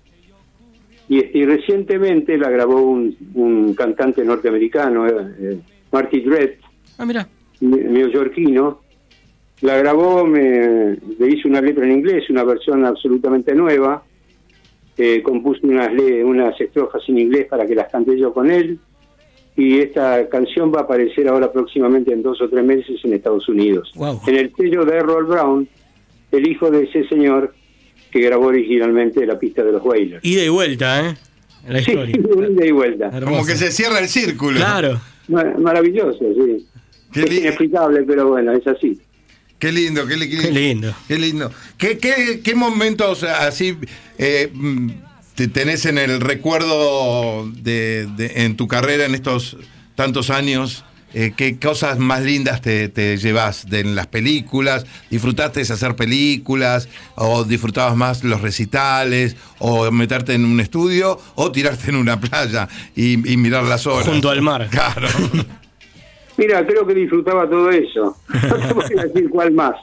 Y, 1.08 1.20
este, 1.20 1.38
y 1.38 1.46
recientemente 1.46 2.36
la 2.40 2.50
grabó 2.50 2.82
un, 2.82 3.16
un 3.36 3.76
cantante 3.76 4.26
norteamericano, 4.26 5.08
eh, 5.08 5.14
eh, 5.40 5.60
Marty 5.92 6.22
Dredd, 6.22 6.56
Ah, 6.98 7.06
mira. 7.06 7.28
neoyorquino. 7.62 8.82
La 9.62 9.78
grabó, 9.78 10.26
me, 10.26 10.98
le 11.18 11.30
hizo 11.30 11.48
una 11.48 11.62
letra 11.62 11.86
en 11.86 11.92
inglés, 11.94 12.30
una 12.30 12.44
versión 12.44 12.86
absolutamente 12.86 13.54
nueva. 13.56 14.04
Eh, 14.98 15.22
compuso 15.24 15.60
unas, 15.64 15.90
unas 16.24 16.60
estrofas 16.62 17.02
en 17.10 17.20
inglés 17.20 17.48
para 17.50 17.66
que 17.66 17.76
las 17.76 17.92
cante 17.92 18.18
yo 18.18 18.34
con 18.34 18.50
él. 18.50 18.80
Y 19.58 19.80
esta 19.80 20.28
canción 20.30 20.74
va 20.74 20.80
a 20.80 20.84
aparecer 20.84 21.28
ahora 21.30 21.52
próximamente 21.52 22.12
en 22.12 22.22
dos 22.22 22.42
o 22.42 22.50
tres 22.50 22.64
meses 22.66 23.00
en 23.04 23.14
Estados 23.14 23.48
Unidos. 23.48 23.92
Guau. 23.96 24.20
En 24.28 24.36
el 24.36 24.54
sello 24.56 24.84
de 24.86 24.98
Errol 24.98 25.26
Brown, 25.26 25.68
el 26.32 26.48
hijo 26.48 26.70
de 26.70 26.84
ese 26.84 27.08
señor 27.08 27.54
que 28.12 28.20
grabó 28.22 28.48
originalmente 28.48 29.26
la 29.26 29.40
pista 29.40 29.64
de 29.64 29.72
los 29.72 29.84
Wailers. 29.84 30.24
Ida 30.26 30.44
y 30.44 30.50
vuelta, 30.50 31.10
¿eh? 31.10 31.16
La 31.70 31.80
Sí, 31.82 31.92
historia. 31.92 32.16
un 32.36 32.54
ida 32.54 32.66
y 32.66 32.72
vuelta. 32.72 33.12
Como 33.22 33.46
que 33.46 33.56
se 33.56 33.72
cierra 33.72 34.00
el 34.00 34.08
círculo. 34.08 34.58
Claro. 34.58 35.00
Ma- 35.30 35.54
Maravilloso, 35.58 36.20
sí. 36.20 36.66
Qué 37.12 37.22
es 37.22 37.30
li- 37.30 37.38
inexplicable, 37.40 38.04
pero 38.04 38.28
bueno, 38.30 38.52
es 38.52 38.68
así. 38.68 39.00
Qué 39.66 39.72
lindo, 39.72 40.06
qué, 40.06 40.16
li- 40.16 40.30
Qué 40.30 40.52
lindo. 40.52 40.94
Qué 41.08 41.18
lindo. 41.18 41.52
¿Qué, 41.80 41.98
qué, 41.98 42.42
qué 42.44 42.54
momentos 42.54 43.24
así 43.24 43.76
eh, 44.20 44.52
te 45.34 45.48
tenés 45.48 45.88
en 45.88 45.98
el 45.98 46.22
recuerdo 46.22 47.50
de, 47.52 48.08
de- 48.16 48.44
en 48.46 48.56
tu 48.58 48.68
carrera 48.68 49.06
en 49.06 49.16
estos 49.16 49.58
tantos 49.96 50.30
años? 50.30 50.86
Eh, 51.16 51.34
¿Qué 51.36 51.58
cosas 51.58 51.98
más 51.98 52.22
lindas 52.22 52.62
te, 52.62 52.90
te 52.90 53.18
llevas 53.18 53.68
de 53.68 53.80
en 53.80 53.96
las 53.96 54.06
películas? 54.06 54.86
¿Disfrutaste 55.10 55.64
de 55.64 55.74
hacer 55.74 55.96
películas? 55.96 56.88
¿O 57.16 57.44
disfrutabas 57.44 57.96
más 57.96 58.24
los 58.24 58.42
recitales? 58.42 59.36
¿O 59.58 59.90
meterte 59.92 60.34
en 60.36 60.46
un 60.46 60.60
estudio? 60.60 61.20
¿O 61.36 61.52
tirarte 61.52 61.90
en 61.90 61.96
una 61.96 62.20
playa 62.20 62.68
y, 62.96 63.14
y 63.32 63.38
mirar 63.38 63.64
las 63.64 63.88
horas? 63.88 64.08
Junto 64.08 64.30
al 64.30 64.42
mar. 64.44 64.68
Claro. 64.76 65.08
Mira, 66.38 66.66
creo 66.66 66.86
que 66.86 66.94
disfrutaba 66.94 67.50
todo 67.50 67.70
eso. 67.70 68.18
No 68.28 68.68
te 68.68 68.74
voy 68.74 69.00
a 69.00 69.04
decir 69.04 69.30
cuál 69.30 69.52
más. 69.52 69.76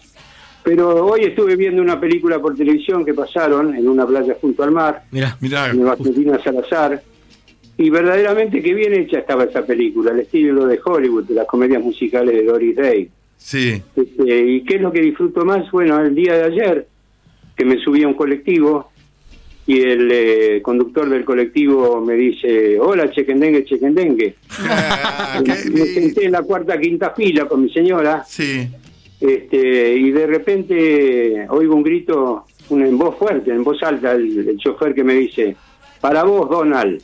Pero 0.62 1.06
hoy 1.06 1.22
estuve 1.24 1.56
viendo 1.56 1.82
una 1.82 1.98
película 1.98 2.38
por 2.38 2.54
televisión 2.54 3.04
que 3.04 3.14
pasaron 3.14 3.74
en 3.74 3.88
una 3.88 4.06
playa 4.06 4.36
junto 4.40 4.62
al 4.62 4.70
mar, 4.70 5.04
Mira. 5.10 5.36
Mirá. 5.40 5.70
en 5.70 5.84
Valentina 5.84 6.38
Salazar, 6.42 7.02
y 7.76 7.90
verdaderamente 7.90 8.62
que 8.62 8.74
bien 8.74 8.94
hecha 8.94 9.18
estaba 9.18 9.44
esa 9.44 9.66
película, 9.66 10.12
el 10.12 10.20
estilo 10.20 10.66
de 10.66 10.78
Hollywood, 10.84 11.24
de 11.24 11.34
las 11.34 11.46
comedias 11.46 11.82
musicales 11.82 12.34
de 12.34 12.44
Doris 12.44 12.76
Day. 12.76 13.10
Sí. 13.36 13.82
Este, 13.96 14.40
¿Y 14.40 14.62
qué 14.62 14.76
es 14.76 14.82
lo 14.82 14.92
que 14.92 15.00
disfruto 15.00 15.44
más? 15.44 15.68
Bueno, 15.72 16.00
el 16.00 16.14
día 16.14 16.34
de 16.34 16.44
ayer, 16.44 16.86
que 17.56 17.64
me 17.64 17.82
subí 17.82 18.04
a 18.04 18.08
un 18.08 18.14
colectivo 18.14 18.91
y 19.66 19.80
el 19.80 20.10
eh, 20.10 20.62
conductor 20.62 21.08
del 21.08 21.24
colectivo 21.24 22.00
me 22.00 22.14
dice, 22.14 22.78
hola, 22.80 23.10
chequendengue, 23.10 23.64
chequendengue. 23.64 24.34
Ah, 24.58 25.40
me 25.46 25.54
senté 25.86 26.26
en 26.26 26.32
la 26.32 26.42
cuarta, 26.42 26.78
quinta 26.78 27.10
fila 27.10 27.46
con 27.46 27.62
mi 27.62 27.70
señora 27.70 28.24
Sí. 28.26 28.68
este, 29.20 29.94
y 29.94 30.10
de 30.10 30.26
repente 30.26 31.46
oigo 31.48 31.76
un 31.76 31.82
grito 31.82 32.46
un, 32.70 32.82
en 32.82 32.98
voz 32.98 33.16
fuerte, 33.16 33.50
en 33.52 33.62
voz 33.62 33.82
alta, 33.82 34.12
el, 34.12 34.48
el 34.48 34.56
chofer 34.58 34.94
que 34.94 35.04
me 35.04 35.14
dice, 35.14 35.56
para 36.00 36.24
vos, 36.24 36.48
Donald. 36.50 37.00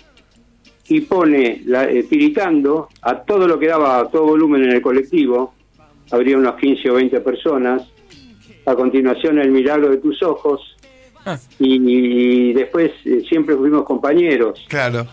Y 0.91 1.03
pone, 1.03 1.63
la, 1.67 1.85
eh, 1.91 2.05
tiritando, 2.05 2.89
a 3.03 3.23
todo 3.23 3.47
lo 3.47 3.59
que 3.59 3.67
daba, 3.67 3.99
a 4.01 4.09
todo 4.09 4.25
volumen 4.25 4.65
en 4.65 4.73
el 4.73 4.81
colectivo, 4.81 5.53
habría 6.11 6.39
unos 6.39 6.57
15 6.57 6.91
o 6.91 6.95
20 6.95 7.21
personas. 7.21 7.83
A 8.65 8.75
continuación, 8.75 9.39
El 9.39 9.51
milagro 9.51 9.91
de 9.91 9.99
tus 9.99 10.23
ojos. 10.23 10.78
Y, 11.59 12.51
y 12.51 12.53
después 12.53 12.93
eh, 13.05 13.23
siempre 13.29 13.57
fuimos 13.57 13.85
compañeros. 13.85 14.65
Claro. 14.69 15.07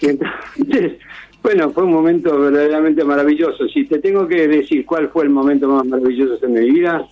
Y 0.00 0.08
Entonces, 0.08 0.98
bueno, 1.42 1.70
fue 1.70 1.84
un 1.84 1.92
momento 1.92 2.38
verdaderamente 2.38 3.04
maravilloso. 3.04 3.66
Si 3.68 3.84
te 3.84 3.98
tengo 3.98 4.26
que 4.28 4.46
decir 4.46 4.84
cuál 4.84 5.10
fue 5.10 5.24
el 5.24 5.30
momento 5.30 5.68
más 5.68 5.86
maravilloso 5.86 6.36
de 6.36 6.48
mi 6.48 6.70
vida, 6.70 7.06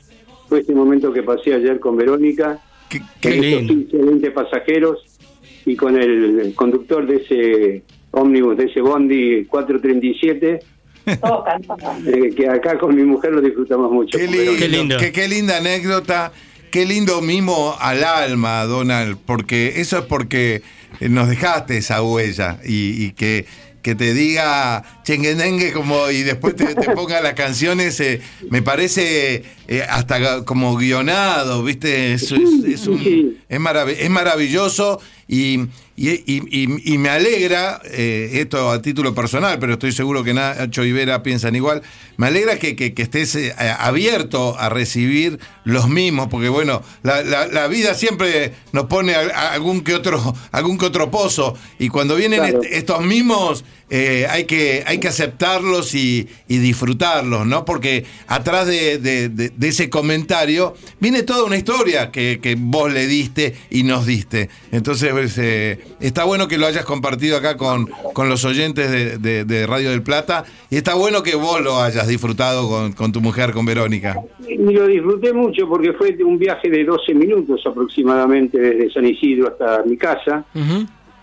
fue 0.48 0.60
este 0.60 0.74
momento 0.74 1.12
que 1.12 1.22
pasé 1.22 1.54
ayer 1.54 1.78
con 1.78 1.96
Verónica, 1.96 2.60
Qué, 2.88 3.00
Qué 3.20 3.28
con 3.28 3.44
estos 3.44 3.62
lindo. 3.62 3.90
15, 3.90 3.96
20 4.06 4.30
pasajeros 4.30 5.18
y 5.66 5.76
con 5.76 6.00
el, 6.00 6.54
conductor 6.54 7.06
de 7.06 7.16
ese 7.16 7.82
ómnibus, 8.10 8.56
de 8.56 8.64
ese 8.64 8.80
bondi 8.80 9.44
437, 9.44 10.60
eh, 11.06 12.34
que 12.34 12.48
acá 12.48 12.78
con 12.78 12.94
mi 12.94 13.02
mujer 13.02 13.32
lo 13.32 13.42
disfrutamos 13.42 13.90
mucho. 13.90 14.18
Qué 14.18 14.26
lindo. 14.26 14.96
Qué, 14.98 15.12
qué 15.12 15.28
linda 15.28 15.58
anécdota, 15.58 16.32
qué 16.70 16.86
lindo 16.86 17.20
mimo 17.20 17.76
al 17.80 18.04
alma, 18.04 18.64
Donald, 18.64 19.18
porque 19.26 19.80
eso 19.80 19.98
es 19.98 20.04
porque 20.04 20.62
nos 21.00 21.28
dejaste 21.28 21.76
esa 21.78 22.02
huella 22.02 22.58
y, 22.64 23.04
y 23.04 23.12
que, 23.12 23.46
que 23.82 23.94
te 23.94 24.12
diga 24.14 24.82
chenguendengue 25.04 25.72
como 25.72 26.10
y 26.10 26.22
después 26.22 26.56
te, 26.56 26.74
te 26.74 26.90
ponga 26.90 27.20
las 27.20 27.34
canciones, 27.34 27.98
eh, 28.00 28.20
me 28.50 28.62
parece 28.62 29.44
eh, 29.68 29.82
hasta 29.88 30.44
como 30.44 30.76
guionado, 30.76 31.62
¿viste? 31.62 32.12
Es, 32.14 32.24
es- 32.32 32.64
es 32.66 32.86
un- 32.86 32.98
Sí. 33.02 33.38
es, 33.48 33.60
marav- 33.60 33.94
es 33.98 34.10
maravilloso 34.10 35.00
y, 35.28 35.58
y, 35.94 36.10
y- 36.10 36.42
y- 36.50 36.94
y 36.94 36.98
me 36.98 37.10
alegra, 37.10 37.80
eh, 37.84 38.30
esto 38.40 38.70
a 38.70 38.80
título 38.80 39.14
personal, 39.14 39.58
pero 39.58 39.74
estoy 39.74 39.92
seguro 39.92 40.24
que 40.24 40.32
Nacho 40.32 40.84
y 40.84 40.92
Vera 40.92 41.22
piensan 41.22 41.54
igual, 41.54 41.82
me 42.16 42.28
alegra 42.28 42.58
que, 42.58 42.74
que- 42.74 42.94
que 42.94 43.02
estés 43.02 43.34
eh, 43.36 43.52
abierto 43.78 44.58
a 44.58 44.68
recibir 44.70 45.38
los 45.64 45.88
mismos, 45.88 46.28
porque 46.30 46.48
bueno, 46.48 46.82
la, 47.02 47.22
la- 47.22 47.46
la 47.46 47.66
vida 47.68 47.94
siempre 47.94 48.52
nos 48.72 48.86
pone 48.86 49.14
a- 49.14 49.20
a 49.28 49.52
algún 49.52 49.82
que 49.82 49.94
otro, 49.94 50.34
algún 50.50 50.78
que 50.78 50.86
otro 50.86 51.10
pozo, 51.10 51.54
y 51.78 51.88
cuando 51.88 52.16
vienen 52.16 52.40
Claro. 52.40 52.62
est- 52.62 52.72
estos 52.72 53.04
mismos, 53.04 53.64
eh, 53.90 54.26
hay, 54.28 54.44
que, 54.44 54.84
hay 54.86 54.98
que 54.98 55.08
aceptarlos 55.08 55.94
y, 55.94 56.28
y 56.46 56.58
disfrutarlos, 56.58 57.46
¿no? 57.46 57.64
Porque 57.64 58.04
atrás 58.26 58.66
de, 58.66 58.98
de- 58.98 59.28
de- 59.30 59.48
de 59.50 59.68
ese 59.68 59.88
comentario 59.90 60.74
viene 61.00 61.22
toda 61.22 61.44
una 61.44 61.56
historia 61.56 62.10
que, 62.12 62.38
que 62.42 62.54
vos 62.58 62.92
le 62.92 63.06
diste 63.06 63.56
y 63.70 63.82
nos 63.84 64.04
diste. 64.06 64.50
Entonces 64.72 65.12
eh, 65.38 65.78
está 66.00 66.24
bueno 66.24 66.46
que 66.46 66.58
lo 66.58 66.66
hayas 66.66 66.84
compartido 66.84 67.36
acá 67.36 67.56
con, 67.56 67.86
con 68.12 68.28
los 68.28 68.44
oyentes 68.44 68.90
de, 68.90 69.18
de- 69.18 69.44
de 69.44 69.66
Radio 69.66 69.90
del 69.90 70.02
Plata 70.02 70.44
y 70.70 70.76
está 70.76 70.94
bueno 70.94 71.22
que 71.22 71.34
vos 71.34 71.60
lo 71.60 71.80
hayas 71.80 72.06
disfrutado 72.06 72.68
con, 72.68 72.92
con 72.92 73.10
tu 73.12 73.20
mujer, 73.20 73.52
con 73.52 73.66
Verónica. 73.66 74.14
Y 74.48 74.56
lo 74.56 74.86
disfruté 74.86 75.32
mucho 75.32 75.68
porque 75.68 75.92
fue 75.94 76.16
un 76.24 76.38
viaje 76.38 76.70
de 76.70 76.84
12 76.84 77.14
minutos 77.14 77.60
aproximadamente 77.66 78.58
desde 78.58 78.90
San 78.92 79.06
Isidro 79.06 79.48
hasta 79.48 79.82
mi 79.84 79.96
casa. 79.96 80.44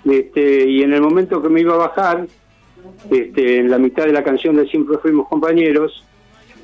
Este, 0.03 0.69
y 0.69 0.83
en 0.83 0.93
el 0.93 1.01
momento 1.01 1.41
que 1.41 1.49
me 1.49 1.61
iba 1.61 1.73
a 1.73 1.77
bajar, 1.77 2.27
este, 3.09 3.57
en 3.59 3.71
la 3.71 3.77
mitad 3.77 4.05
de 4.05 4.11
la 4.13 4.23
canción 4.23 4.55
de 4.55 4.67
Siempre 4.67 4.97
Fuimos 4.99 5.27
Compañeros, 5.27 6.03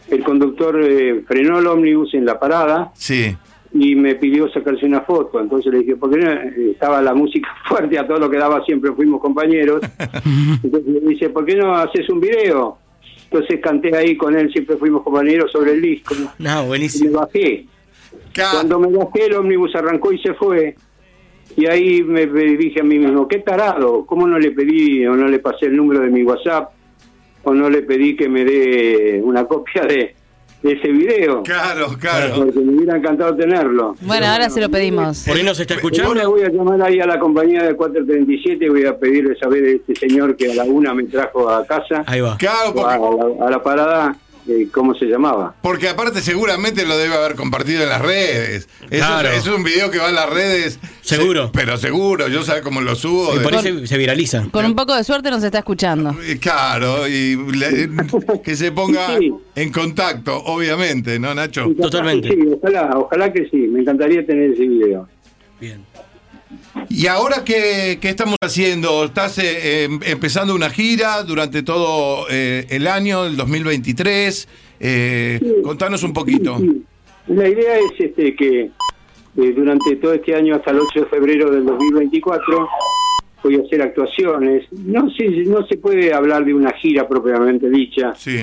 el 0.10 0.24
conductor 0.24 0.80
eh, 0.82 1.24
frenó 1.28 1.60
el 1.60 1.68
ómnibus 1.68 2.14
en 2.14 2.26
la 2.26 2.40
parada 2.40 2.92
Sí. 2.96 3.36
Y 3.74 3.96
me 3.96 4.16
pidió 4.16 4.50
sacarse 4.52 4.86
una 4.86 5.02
foto. 5.02 5.40
Entonces 5.40 5.72
le 5.72 5.80
dije, 5.80 5.96
¿por 5.96 6.10
qué 6.12 6.18
no? 6.18 6.32
Estaba 6.72 7.02
la 7.02 7.14
música 7.14 7.50
fuerte 7.68 7.98
a 7.98 8.06
todo 8.08 8.20
lo 8.20 8.30
que 8.30 8.38
daba, 8.38 8.64
siempre 8.66 8.92
fuimos 8.94 9.22
compañeros. 9.22 9.82
Entonces 10.64 10.94
le 11.02 11.10
dice, 11.10 11.30
¿por 11.30 11.46
qué 11.46 11.56
no 11.56 11.74
haces 11.76 12.10
un 12.10 12.20
video? 12.20 12.78
Entonces 13.32 13.62
canté 13.62 13.96
ahí 13.96 14.18
con 14.18 14.36
él, 14.36 14.52
siempre 14.52 14.76
fuimos 14.76 15.04
compañeros 15.04 15.52
sobre 15.52 15.72
el 15.72 15.82
disco. 15.82 16.16
No, 16.38 16.50
Y 16.60 16.62
me 16.62 16.68
buenísimo. 16.68 17.20
bajé. 17.20 17.66
Cuando 18.36 18.80
me 18.80 18.88
bajé, 18.88 19.26
el 19.28 19.36
ómnibus 19.36 19.74
arrancó 19.76 20.12
y 20.12 20.20
se 20.20 20.34
fue. 20.34 20.76
Y 21.56 21.66
ahí 21.66 22.02
me, 22.04 22.28
me 22.28 22.44
dije 22.58 22.82
a 22.82 22.84
mí 22.84 22.98
mismo, 23.00 23.28
qué 23.28 23.40
tarado, 23.40 24.06
¿cómo 24.06 24.28
no 24.28 24.38
le 24.40 24.52
pedí 24.52 25.06
o 25.06 25.16
no 25.16 25.28
le 25.28 25.40
pasé 25.40 25.66
el 25.68 25.76
número 25.78 26.02
de 26.02 26.10
mi 26.10 26.24
WhatsApp 26.24 26.72
o 27.44 27.54
no 27.54 27.70
le 27.70 27.82
pedí 27.82 28.16
que 28.16 28.30
me 28.30 28.46
dé 28.46 29.20
una 29.24 29.46
copia 29.46 29.82
de, 29.84 30.16
de 30.64 30.74
ese 30.74 30.88
video? 30.90 31.44
Claro, 31.44 31.88
claro. 32.00 32.36
Porque 32.36 32.60
me 32.60 32.76
hubiera 32.76 32.98
encantado 32.98 33.36
tenerlo. 33.36 33.96
Bueno, 34.02 34.28
ahora 34.28 34.50
se 34.50 34.62
lo 34.62 34.70
pedimos. 34.70 35.24
Por 35.28 35.36
ahí 35.38 35.44
nos 35.44 35.60
está 35.60 35.74
Ahora 35.76 35.82
escuchando. 35.88 36.30
voy 36.32 36.44
a 36.44 36.50
llamar 36.50 36.82
ahí 36.84 37.00
a 37.00 37.06
la 37.08 37.20
compañía 37.20 37.64
de 37.64 37.76
437 37.76 38.66
y 38.66 38.70
voy 38.70 38.86
a 38.86 38.98
pedirle 38.98 39.36
saber 39.38 39.64
de 39.64 39.76
este 39.76 39.96
señor 39.96 40.36
que 40.36 40.52
a 40.52 40.56
la 40.56 40.64
una 40.66 40.94
me 40.94 41.04
trajo 41.04 41.50
a 41.50 41.66
casa, 41.66 42.04
Ahí 42.06 42.22
va. 42.22 42.38
Claro, 42.38 42.88
a 42.88 42.98
la, 42.98 43.48
a 43.48 43.50
la 43.52 43.64
parada, 43.64 44.16
eh, 44.62 44.68
¿cómo 44.72 44.94
se 44.96 45.06
llamaba? 45.06 45.56
porque 45.62 45.88
aparte 45.90 46.22
seguramente 46.22 46.86
lo 46.86 46.98
debe 46.98 47.16
haber 47.16 47.36
compartido 47.36 47.84
en 47.84 47.90
las 47.90 48.02
redes. 48.02 48.68
Eso, 48.90 49.06
Claro. 49.08 49.30
es, 49.30 49.38
eso 49.40 49.52
es 49.52 49.58
un 49.58 49.64
video 49.64 49.90
que 49.92 49.98
va 50.00 50.10
en 50.10 50.16
las 50.16 50.30
redes. 50.30 50.80
Seguro. 51.02 51.46
Se- 51.48 51.52
pero 51.54 51.78
seguro, 51.78 52.28
yo 52.28 52.44
sé 52.44 52.62
cómo 52.62 52.82
lo 52.82 52.96
subo. 52.96 53.34
Y 53.34 53.38
de- 53.38 53.44
por 53.44 53.56
ahí 53.56 53.62
se, 53.62 53.88
se 53.88 53.98
viraliza. 53.98 54.48
Con 54.52 54.66
un 54.66 54.76
poco 54.76 54.96
de 54.96 55.04
suerte 55.04 55.30
nos 55.32 55.44
está 55.44 55.60
escuchando. 55.60 56.16
Eh, 56.24 56.38
Claro, 56.40 57.08
y 57.08 57.36
le- 57.54 57.90
que 58.44 58.56
se 58.56 58.72
ponga 58.72 59.18
Sí. 59.18 59.32
en 59.56 59.72
contacto, 59.72 60.36
obviamente, 60.46 61.20
¿no, 61.20 61.34
Nacho? 61.34 61.68
Totalmente. 61.80 62.30
Sí, 62.30 62.38
ojalá, 62.62 62.90
ojalá 62.98 63.32
que 63.34 63.48
sí, 63.50 63.58
me 63.58 63.82
encantaría 63.82 64.26
tener 64.26 64.52
ese 64.52 64.68
video. 64.68 65.08
Bien. 65.60 65.86
¿Y 66.90 67.08
ahora 67.08 67.44
qué, 67.46 67.98
qué 68.02 68.10
estamos 68.10 68.36
haciendo? 68.42 69.04
¿Estás 69.06 69.38
eh, 69.40 69.84
em- 69.84 70.00
empezando 70.06 70.56
una 70.56 70.70
gira 70.70 71.24
durante 71.24 71.64
todo 71.64 72.26
eh, 72.30 72.66
el 72.70 72.88
año, 72.88 73.26
el 73.26 73.36
2023? 73.38 74.48
Eh, 74.80 75.40
contanos 75.64 76.04
un 76.04 76.14
poquito. 76.14 76.58
Sí. 76.60 76.84
La 77.28 77.48
idea 77.48 77.78
es 77.78 77.92
este 78.00 78.36
que 78.36 78.62
eh, 78.62 79.54
durante 79.56 79.96
todo 79.98 80.14
este 80.14 80.34
año 80.36 80.56
hasta 80.56 80.72
el 80.72 80.80
8 80.80 81.02
de 81.02 81.06
febrero 81.06 81.52
del 81.52 81.66
2024 81.66 82.68
voy 83.44 83.56
a 83.56 83.60
hacer 83.62 83.82
actuaciones. 83.82 84.66
No 84.72 85.10
sé, 85.12 85.26
no 85.46 85.66
se 85.68 85.78
puede 85.78 86.14
hablar 86.14 86.46
de 86.46 86.54
una 86.54 86.72
gira 86.74 87.08
propiamente 87.08 87.70
dicha 87.70 88.14
Sí, 88.16 88.40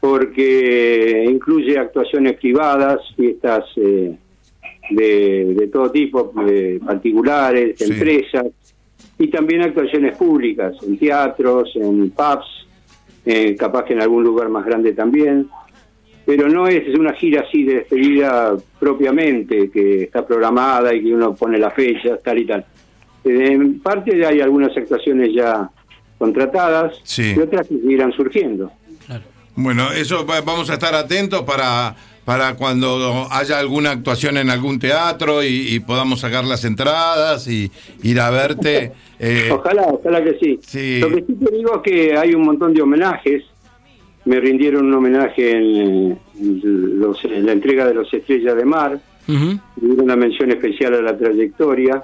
porque 0.00 1.24
incluye 1.28 1.78
actuaciones 1.78 2.36
privadas, 2.38 3.00
fiestas 3.16 3.64
eh, 3.76 4.16
de, 4.90 5.54
de 5.54 5.66
todo 5.68 5.90
tipo, 5.90 6.32
de 6.46 6.80
particulares, 6.84 7.76
Sí. 7.78 7.84
empresas 7.92 8.46
y 9.18 9.28
también 9.28 9.62
actuaciones 9.62 10.16
públicas, 10.16 10.74
en 10.86 10.98
teatros, 10.98 11.70
en 11.74 12.10
pubs, 12.10 12.66
eh, 13.26 13.54
capaz 13.56 13.84
que 13.84 13.92
en 13.92 14.00
algún 14.02 14.24
lugar 14.24 14.48
más 14.48 14.64
grande 14.64 14.92
también. 14.92 15.48
Pero 16.26 16.48
no 16.48 16.68
es 16.68 16.86
una 16.98 17.12
gira 17.14 17.42
así 17.46 17.64
de 17.64 17.74
despedida 17.76 18.54
propiamente, 18.78 19.70
que 19.70 20.04
está 20.04 20.26
programada 20.26 20.94
y 20.94 21.02
que 21.02 21.14
uno 21.14 21.34
pone 21.34 21.58
la 21.58 21.70
fecha, 21.70 22.16
tal 22.18 22.38
y 22.38 22.46
tal. 22.46 22.64
Eh, 23.24 23.52
En 23.52 23.80
parte 23.80 24.24
hay 24.24 24.40
algunas 24.40 24.74
actuaciones 24.76 25.30
ya 25.34 25.68
contratadas 26.18 26.94
Sí. 27.02 27.34
y 27.36 27.40
otras 27.40 27.66
que 27.68 27.74
seguirán 27.78 28.12
surgiendo. 28.12 28.70
Claro. 29.06 29.22
bueno, 29.56 29.90
eso 29.92 30.24
va- 30.24 30.40
vamos 30.42 30.70
a 30.70 30.74
estar 30.74 30.94
atentos 30.94 31.42
para, 31.42 31.96
para 32.30 32.54
cuando 32.54 33.26
haya 33.30 33.58
alguna 33.58 33.90
actuación 33.90 34.36
en 34.36 34.50
algún 34.50 34.78
teatro 34.78 35.42
y, 35.42 35.74
y 35.74 35.80
podamos 35.80 36.20
sacar 36.20 36.44
las 36.44 36.64
entradas 36.64 37.48
y 37.48 37.70
ir 38.02 38.20
a 38.20 38.30
verte. 38.30 38.92
Eh, 39.22 39.50
Ojalá, 39.52 39.82
ojalá 39.90 40.24
que 40.24 40.38
sí. 40.40 40.58
Sí. 40.62 40.98
Lo 40.98 41.08
que 41.10 41.22
sí 41.26 41.34
te 41.34 41.54
digo 41.54 41.76
es 41.76 41.82
que 41.82 42.16
hay 42.16 42.32
un 42.34 42.40
montón 42.40 42.72
de 42.72 42.80
homenajes. 42.80 43.42
Me 44.24 44.40
rindieron 44.40 44.86
un 44.86 44.94
homenaje 44.94 45.50
en, 45.58 46.18
los- 46.98 47.22
en 47.26 47.44
la 47.44 47.52
entrega 47.52 47.84
de 47.86 47.92
los 47.92 48.14
Estrellas 48.14 48.56
de 48.56 48.64
Mar. 48.64 48.98
Una 49.82 50.16
mención 50.16 50.50
especial 50.52 50.94
a 50.94 51.02
la 51.02 51.18
trayectoria 51.18 52.02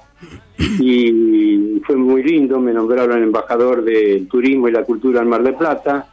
y 0.78 1.80
fue 1.86 1.96
muy 1.96 2.22
lindo. 2.22 2.60
Me 2.60 2.74
nombraron 2.74 3.22
embajador 3.22 3.82
del 3.82 4.28
turismo 4.28 4.68
y 4.68 4.72
la 4.72 4.82
cultura 4.84 5.22
en 5.22 5.28
Mar 5.28 5.42
del 5.42 5.54
Plata. 5.54 6.06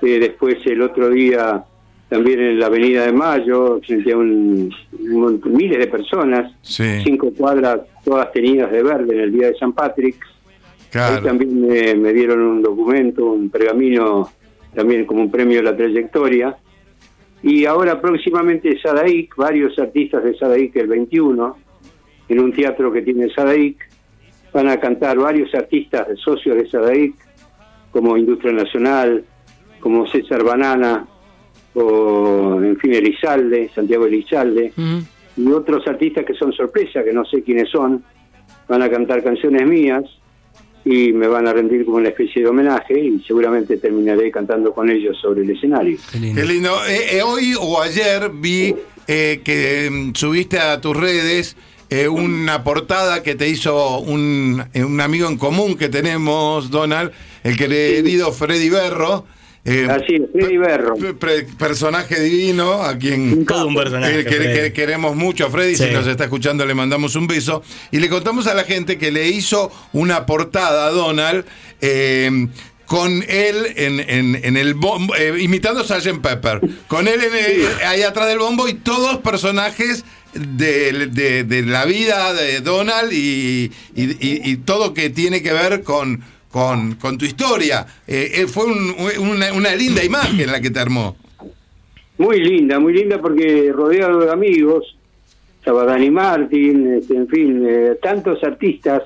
Eh, 0.00 0.18
después, 0.20 0.56
el 0.64 0.80
otro 0.80 1.10
día, 1.10 1.62
también 2.10 2.40
en 2.40 2.58
la 2.58 2.66
Avenida 2.66 3.06
de 3.06 3.12
Mayo, 3.12 3.80
frente 3.86 4.12
a 4.12 4.16
un, 4.16 4.74
un 4.98 5.40
miles 5.44 5.78
de 5.78 5.86
personas, 5.86 6.52
sí, 6.60 7.00
cinco 7.04 7.32
cuadras 7.32 7.82
todas 8.04 8.32
tenidas 8.32 8.72
de 8.72 8.82
verde 8.82 9.14
en 9.14 9.20
el 9.20 9.32
día 9.32 9.46
de 9.46 9.54
San 9.56 9.72
Patrick. 9.72 10.16
Ahí 10.22 10.90
claro. 10.90 11.22
también 11.22 11.60
me, 11.60 11.94
me 11.94 12.12
dieron 12.12 12.40
un 12.40 12.62
documento, 12.62 13.26
un 13.26 13.48
pergamino, 13.48 14.28
también 14.74 15.06
como 15.06 15.20
un 15.20 15.30
premio 15.30 15.60
a 15.60 15.62
la 15.62 15.76
trayectoria. 15.76 16.56
Y 17.44 17.64
ahora 17.64 18.00
próximamente 18.00 18.76
Sadaic, 18.82 19.36
varios 19.36 19.78
artistas 19.78 20.24
de 20.24 20.36
Sadaic 20.36 20.74
el 20.76 20.88
21, 20.88 21.56
en 22.28 22.40
un 22.40 22.52
teatro 22.52 22.90
que 22.90 23.02
tiene 23.02 23.32
Sadaic, 23.32 23.88
van 24.52 24.68
a 24.68 24.80
cantar 24.80 25.16
varios 25.16 25.54
artistas 25.54 26.08
socios 26.18 26.56
de 26.56 26.68
Sadaic, 26.68 27.14
como 27.92 28.16
Industria 28.16 28.52
Nacional, 28.52 29.24
como 29.78 30.08
César 30.08 30.42
Banana, 30.42 31.06
o 31.74 32.60
en 32.62 32.76
fin 32.78 32.94
Elizalde, 32.94 33.70
Santiago 33.74 34.06
Elizalde, 34.06 34.72
y 35.36 35.46
otros 35.48 35.86
artistas 35.86 36.24
que 36.24 36.34
son 36.34 36.52
sorpresa, 36.52 37.02
que 37.04 37.12
no 37.12 37.24
sé 37.24 37.42
quiénes 37.42 37.70
son, 37.70 38.02
van 38.68 38.82
a 38.82 38.90
cantar 38.90 39.22
canciones 39.22 39.66
mías 39.66 40.04
y 40.84 41.12
me 41.12 41.28
van 41.28 41.46
a 41.46 41.52
rendir 41.52 41.84
como 41.84 41.98
una 41.98 42.08
especie 42.08 42.42
de 42.42 42.48
homenaje 42.48 42.98
y 42.98 43.20
seguramente 43.20 43.76
terminaré 43.76 44.30
cantando 44.30 44.72
con 44.72 44.90
ellos 44.90 45.18
sobre 45.20 45.42
el 45.42 45.50
escenario. 45.50 45.98
Qué 46.10 46.18
lindo. 46.18 46.40
Qué 46.40 46.46
lindo. 46.46 46.70
Eh, 46.88 47.18
eh, 47.18 47.22
hoy 47.22 47.54
o 47.60 47.80
ayer 47.80 48.30
vi 48.32 48.74
eh, 49.12 49.40
que 49.42 49.90
mm, 49.90 50.14
subiste 50.14 50.58
a 50.58 50.80
tus 50.80 50.96
redes 50.96 51.56
eh, 51.88 52.06
una 52.06 52.62
portada 52.62 53.24
que 53.24 53.34
te 53.34 53.48
hizo 53.48 53.98
un, 53.98 54.62
eh, 54.72 54.84
un 54.84 55.00
amigo 55.00 55.26
en 55.26 55.36
común 55.36 55.76
que 55.76 55.88
tenemos, 55.88 56.70
Donald, 56.70 57.10
el 57.42 57.56
querido 57.56 58.30
Freddy 58.30 58.70
Berro. 58.70 59.26
Eh, 59.64 59.86
Así 59.90 60.14
es, 60.14 60.22
Freddy 60.32 60.56
Berro. 60.56 60.94
personaje 61.58 62.18
divino, 62.20 62.82
a 62.82 62.96
quien 62.96 63.44
Todo 63.44 63.66
un 63.66 63.74
personaje. 63.74 64.24
que- 64.24 64.30
que- 64.30 64.72
queremos 64.72 65.16
mucho 65.16 65.46
a 65.46 65.50
Freddy, 65.50 65.76
Sí. 65.76 65.84
si 65.84 65.90
nos 65.90 66.06
está 66.06 66.24
escuchando 66.24 66.64
le 66.66 66.74
mandamos 66.74 67.14
un 67.16 67.26
beso. 67.26 67.62
Y 67.90 67.98
le 68.00 68.08
contamos 68.08 68.46
a 68.46 68.54
la 68.54 68.64
gente 68.64 68.96
que 68.98 69.10
le 69.12 69.28
hizo 69.28 69.70
una 69.92 70.24
portada 70.26 70.86
a 70.86 70.90
Donald 70.90 71.44
eh, 71.82 72.48
con 72.86 73.22
él 73.28 73.56
en, 73.76 74.00
en- 74.00 74.40
en 74.42 74.56
el 74.56 74.74
bombo, 74.74 75.14
eh, 75.14 75.34
imitando 75.40 75.80
a 75.80 75.84
Sgt. 75.84 76.20
Pepper, 76.20 76.60
con 76.88 77.06
él 77.06 77.20
en 77.22 77.34
el- 77.36 77.66
ahí 77.86 78.02
atrás 78.02 78.26
del 78.28 78.38
bombo 78.38 78.66
y 78.68 78.74
todos 78.74 79.18
personajes 79.18 80.04
de, 80.34 81.06
de- 81.08 81.44
de 81.44 81.62
la 81.62 81.84
vida 81.84 82.32
de 82.34 82.60
Donald 82.60 83.12
y, 83.12 83.70
y- 83.94 84.02
y- 84.20 84.40
y 84.50 84.56
todo 84.56 84.92
que 84.94 85.10
tiene 85.10 85.42
que 85.42 85.52
ver 85.52 85.82
con, 85.82 86.22
con, 86.50 86.94
con 86.96 87.16
tu 87.18 87.24
historia. 87.24 87.86
Eh, 88.06 88.32
eh, 88.36 88.46
fue 88.46 88.66
un- 88.66 88.94
una, 89.20 89.52
una 89.52 89.74
linda 89.74 90.02
imagen 90.04 90.50
la 90.50 90.60
que 90.60 90.70
te 90.70 90.80
armó. 90.80 91.16
Muy 92.18 92.40
linda, 92.40 92.78
muy 92.78 92.92
linda 92.92 93.18
porque 93.20 93.70
rodeado 93.72 94.20
de 94.20 94.30
amigos, 94.30 94.96
estaba 95.58 95.84
Dani 95.84 96.10
Martin, 96.10 96.94
este, 96.98 97.14
en 97.16 97.28
fin, 97.28 97.64
eh, 97.68 97.96
tantos 98.02 98.42
artistas 98.44 99.02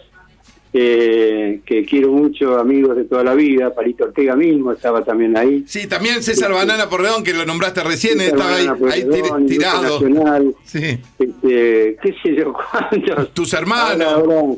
eh, 0.76 1.60
que 1.64 1.84
quiero 1.84 2.10
mucho, 2.10 2.58
amigos 2.58 2.96
de 2.96 3.04
toda 3.04 3.22
la 3.22 3.34
vida, 3.34 3.72
Palito 3.72 4.04
Ortega 4.04 4.34
mismo 4.34 4.72
estaba 4.72 5.04
también 5.04 5.36
ahí. 5.36 5.62
Sí, 5.68 5.86
también 5.86 6.20
César 6.24 6.52
Banana 6.52 6.88
Porredón, 6.88 7.22
que 7.22 7.32
lo 7.32 7.46
nombraste 7.46 7.84
recién, 7.84 8.18
César 8.18 8.34
estaba 8.34 8.56
ahí, 8.56 8.66
Banana 8.66 8.92
ahí 8.92 9.02
tir- 9.04 9.46
tirado. 9.46 10.00
Nacional, 10.00 10.54
Sí. 10.64 10.98
este, 11.18 11.96
qué 12.02 12.14
sé 12.20 12.34
yo 12.36 12.52
cuántos. 12.72 13.32
Tus 13.34 13.52
hermanos. 13.52 14.04
Ahora, 14.04 14.40
ahora, 14.40 14.54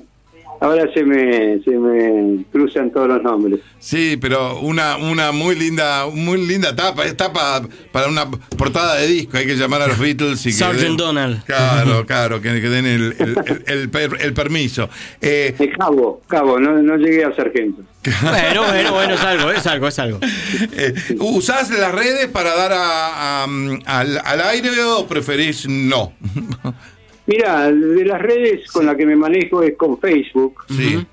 ahora 0.61 0.85
se 0.95 1.03
me, 1.05 1.61
se 1.63 1.71
me 1.71 2.45
cruzan 2.53 2.91
todos 2.91 3.09
los 3.09 3.23
nombres. 3.23 3.61
Sí, 3.79 4.17
pero 4.21 4.59
una, 4.61 4.97
una 4.97 5.33
muy 5.33 5.55
linda, 5.55 6.07
muy 6.13 6.45
linda 6.47 6.75
tapa, 6.75 7.05
es 7.05 7.17
tapa 7.17 7.63
para 7.93 8.09
una 8.09 8.31
portada 8.31 8.97
de 8.97 9.07
disco, 9.07 9.37
hay 9.37 9.47
que 9.47 9.57
llamar 9.57 9.83
a 9.83 9.87
los 9.89 9.99
Beatles 9.99 10.41
y 10.47 10.51
que 10.51 10.55
Sgt. 10.65 10.81
den- 10.81 10.97
Donald. 10.97 11.45
Claro, 11.45 12.05
claro, 12.07 12.41
que, 12.41 12.61
que 12.61 12.69
den 12.69 12.87
el, 12.87 13.15
el- 13.19 13.37
el- 13.47 13.65
el 13.81 13.91
per- 13.91 14.19
el 14.21 14.33
permiso. 14.35 14.89
Eh, 15.21 15.55
De 15.59 15.71
cabo, 15.71 16.23
cabo, 16.27 16.59
no, 16.59 16.81
no 16.83 16.97
llegué 16.97 17.25
a 17.25 17.35
sargento. 17.35 17.83
Bueno, 18.23 18.63
bueno, 18.69 18.93
bueno, 18.93 19.15
es 19.15 19.21
algo, 19.21 19.51
es 19.51 19.67
algo, 19.67 19.89
es 19.89 19.99
algo. 19.99 20.21
eh, 20.23 20.95
¿Usás 21.19 21.71
las 21.71 21.93
redes 21.93 22.29
para 22.29 22.55
dar 22.55 22.73
a- 22.73 23.45
a- 23.45 23.47
al, 23.87 24.21
al 24.25 24.41
aire 24.43 24.71
o 24.85 25.07
preferís 25.07 25.69
no? 25.69 26.13
Mira, 27.27 27.71
de 27.73 28.05
las 28.05 28.23
redes 28.23 28.71
con 28.71 28.87
la 28.87 28.97
que 28.97 29.05
me 29.07 29.17
manejo 29.17 29.63
es 29.63 29.77
con 29.77 29.99
Facebook. 29.99 30.65
Sí. 30.69 31.05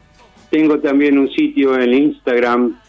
Tengo 0.51 0.77
también 0.79 1.17
un 1.17 1.29
sitio 1.31 1.79
en 1.79 1.93
Instagram, 1.93 2.79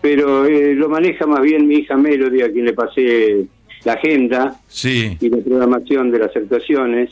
pero 0.00 0.46
eh, 0.46 0.74
lo 0.74 0.88
maneja 0.88 1.26
más 1.26 1.40
bien 1.42 1.66
mi 1.66 1.76
hija 1.76 1.96
Melody, 1.96 2.42
a 2.42 2.52
quien 2.52 2.64
le 2.66 2.72
pasé 2.72 3.46
la 3.84 3.94
agenda 3.94 4.60
Sí, 4.68 5.16
y 5.20 5.28
la 5.28 5.38
programación 5.38 6.12
de 6.12 6.18
las 6.20 6.36
actuaciones, 6.36 7.10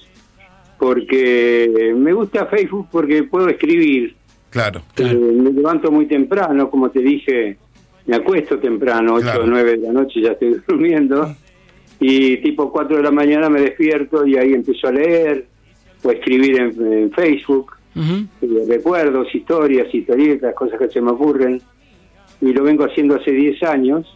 porque 0.79 1.93
me 1.97 2.13
gusta 2.13 2.47
Facebook 2.47 2.89
porque 2.91 3.25
puedo 3.25 3.49
escribir. 3.49 4.15
claro. 4.51 4.83
Claro. 4.95 5.19
Eh, 5.19 5.33
me 5.35 5.51
levanto 5.51 5.91
muy 5.91 6.07
temprano, 6.07 6.71
como 6.71 6.91
te 6.91 7.01
dije, 7.01 7.57
me 8.07 8.17
acuesto 8.17 8.59
temprano, 8.59 9.15
8 9.15 9.23
Claro. 9.25 9.43
o 9.45 9.47
9 9.47 9.71
de 9.73 9.77
la 9.79 9.93
noche 9.93 10.21
ya 10.21 10.33
estoy 10.33 10.57
durmiendo, 10.69 11.35
y 12.01 12.39
tipo 12.39 12.73
4 12.73 12.97
de 12.97 13.03
la 13.03 13.11
mañana 13.11 13.49
me 13.51 13.61
despierto 13.61 14.27
y 14.27 14.37
ahí 14.37 14.55
empiezo 14.55 14.89
a 14.89 14.93
leer 14.93 15.47
o 16.03 16.09
a 16.09 16.13
escribir 16.13 16.59
en, 16.59 16.93
en 16.93 17.13
Facebook, 17.13 17.73
eh, 17.95 18.65
recuerdos, 18.67 19.35
historias, 19.35 19.95
historietas, 19.95 20.55
cosas 20.55 20.79
que 20.79 20.89
se 20.89 21.01
me 21.01 21.11
ocurren, 21.11 21.61
y 22.41 22.53
lo 22.53 22.65
vengo 22.65 22.85
haciendo 22.85 23.17
hace 23.17 23.33
10 23.33 23.63
años, 23.65 24.07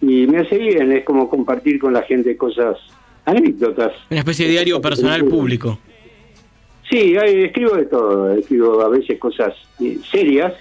y 0.00 0.26
me 0.26 0.38
hace 0.38 0.58
bien, 0.58 0.90
es 0.92 1.04
como 1.04 1.28
compartir 1.28 1.78
con 1.78 1.92
la 1.92 2.02
gente 2.02 2.36
cosas, 2.36 2.76
anécdotas. 3.24 3.92
Una 4.10 4.20
especie 4.20 4.46
de 4.46 4.52
diario 4.52 4.80
personal 4.80 5.24
público. 5.24 5.78
Sí, 6.90 7.16
escribo 7.16 7.76
de 7.76 7.86
todo, 7.86 8.32
escribo 8.32 8.80
a 8.80 8.88
veces 8.88 9.18
cosas 9.18 9.54
eh, 9.80 9.98
serias, 10.10 10.54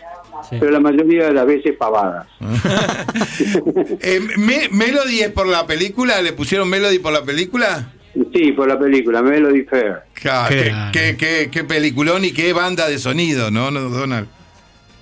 Sí. 0.49 0.57
pero 0.59 0.71
la 0.71 0.79
mayoría 0.79 1.25
de 1.25 1.33
las 1.33 1.45
veces 1.45 1.75
pavadas. 1.77 2.27
Eh, 4.01 4.19
Me- 4.37 4.69
¿Melody 4.71 5.19
es 5.21 5.31
por 5.31 5.47
la 5.47 5.65
película? 5.65 6.21
¿Le 6.21 6.33
pusieron 6.33 6.69
Melody 6.69 6.99
por 6.99 7.13
la 7.13 7.23
película? 7.23 7.91
Sí, 8.33 8.51
por 8.53 8.67
la 8.67 8.79
película, 8.79 9.21
Melody 9.21 9.63
Fair. 9.63 9.99
Ca- 10.21 10.47
Qué 10.47 10.71
Qué, 10.93 10.99
qué- 10.99 11.17
qué- 11.17 11.49
qué 11.51 11.63
peliculón 11.63 12.23
y 12.23 12.31
qué 12.31 12.53
banda 12.53 12.87
de 12.87 12.97
sonido, 12.97 13.51
¿no, 13.51 13.71
no 13.71 13.81
Donald? 13.89 14.27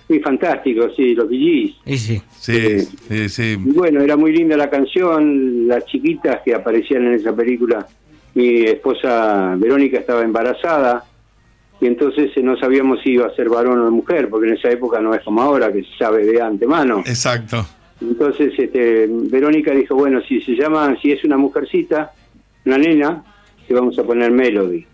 Sí, 0.08 0.20
fantástico, 0.20 0.88
sí, 0.96 1.14
los 1.14 1.28
VGs. 1.28 1.76
Y 1.86 1.98
sí. 1.98 2.22
Sí, 2.40 2.80
sí, 3.08 3.30
sí. 3.30 3.52
Y 3.64 3.72
bueno, 3.72 4.02
era 4.02 4.18
muy 4.18 4.32
linda 4.36 4.58
la 4.58 4.70
canción, 4.70 5.68
las 5.68 5.86
chiquitas 5.86 6.40
que 6.44 6.54
aparecían 6.56 7.06
en 7.06 7.14
esa 7.14 7.36
película. 7.36 7.86
Mi 8.34 8.64
esposa 8.64 9.54
Verónica 9.58 10.00
estaba 10.00 10.24
embarazada 10.24 11.06
y 11.84 11.88
entonces 11.88 12.32
eh, 12.38 12.42
no 12.42 12.56
sabíamos 12.58 13.02
si 13.02 13.12
iba 13.12 13.28
a 13.28 13.36
ser 13.36 13.50
varón 13.50 13.80
o 13.80 13.92
mujer, 13.92 14.30
porque 14.30 14.48
en 14.48 14.54
esa 14.56 14.70
época 14.72 15.02
no 15.02 15.14
es 15.14 15.22
como 15.22 15.42
ahora, 15.42 15.72
que 15.72 15.84
se 15.84 15.98
sabe 16.00 16.26
de 16.26 16.42
antemano. 16.42 17.00
Exacto. 17.06 17.66
Entonces 18.00 18.54
este, 18.58 19.08
Verónica 19.10 19.72
dijo, 19.72 19.96
bueno, 19.96 20.22
si 20.28 20.40
se 20.42 20.54
llama, 20.54 20.96
si 21.02 21.12
es 21.12 21.24
una 21.26 21.36
mujercita, 21.38 22.14
una 22.66 22.78
nena, 22.78 23.24
le 23.68 23.76
vamos 23.76 24.00
a 24.00 24.04
poner 24.04 24.32
Melody. 24.32 24.86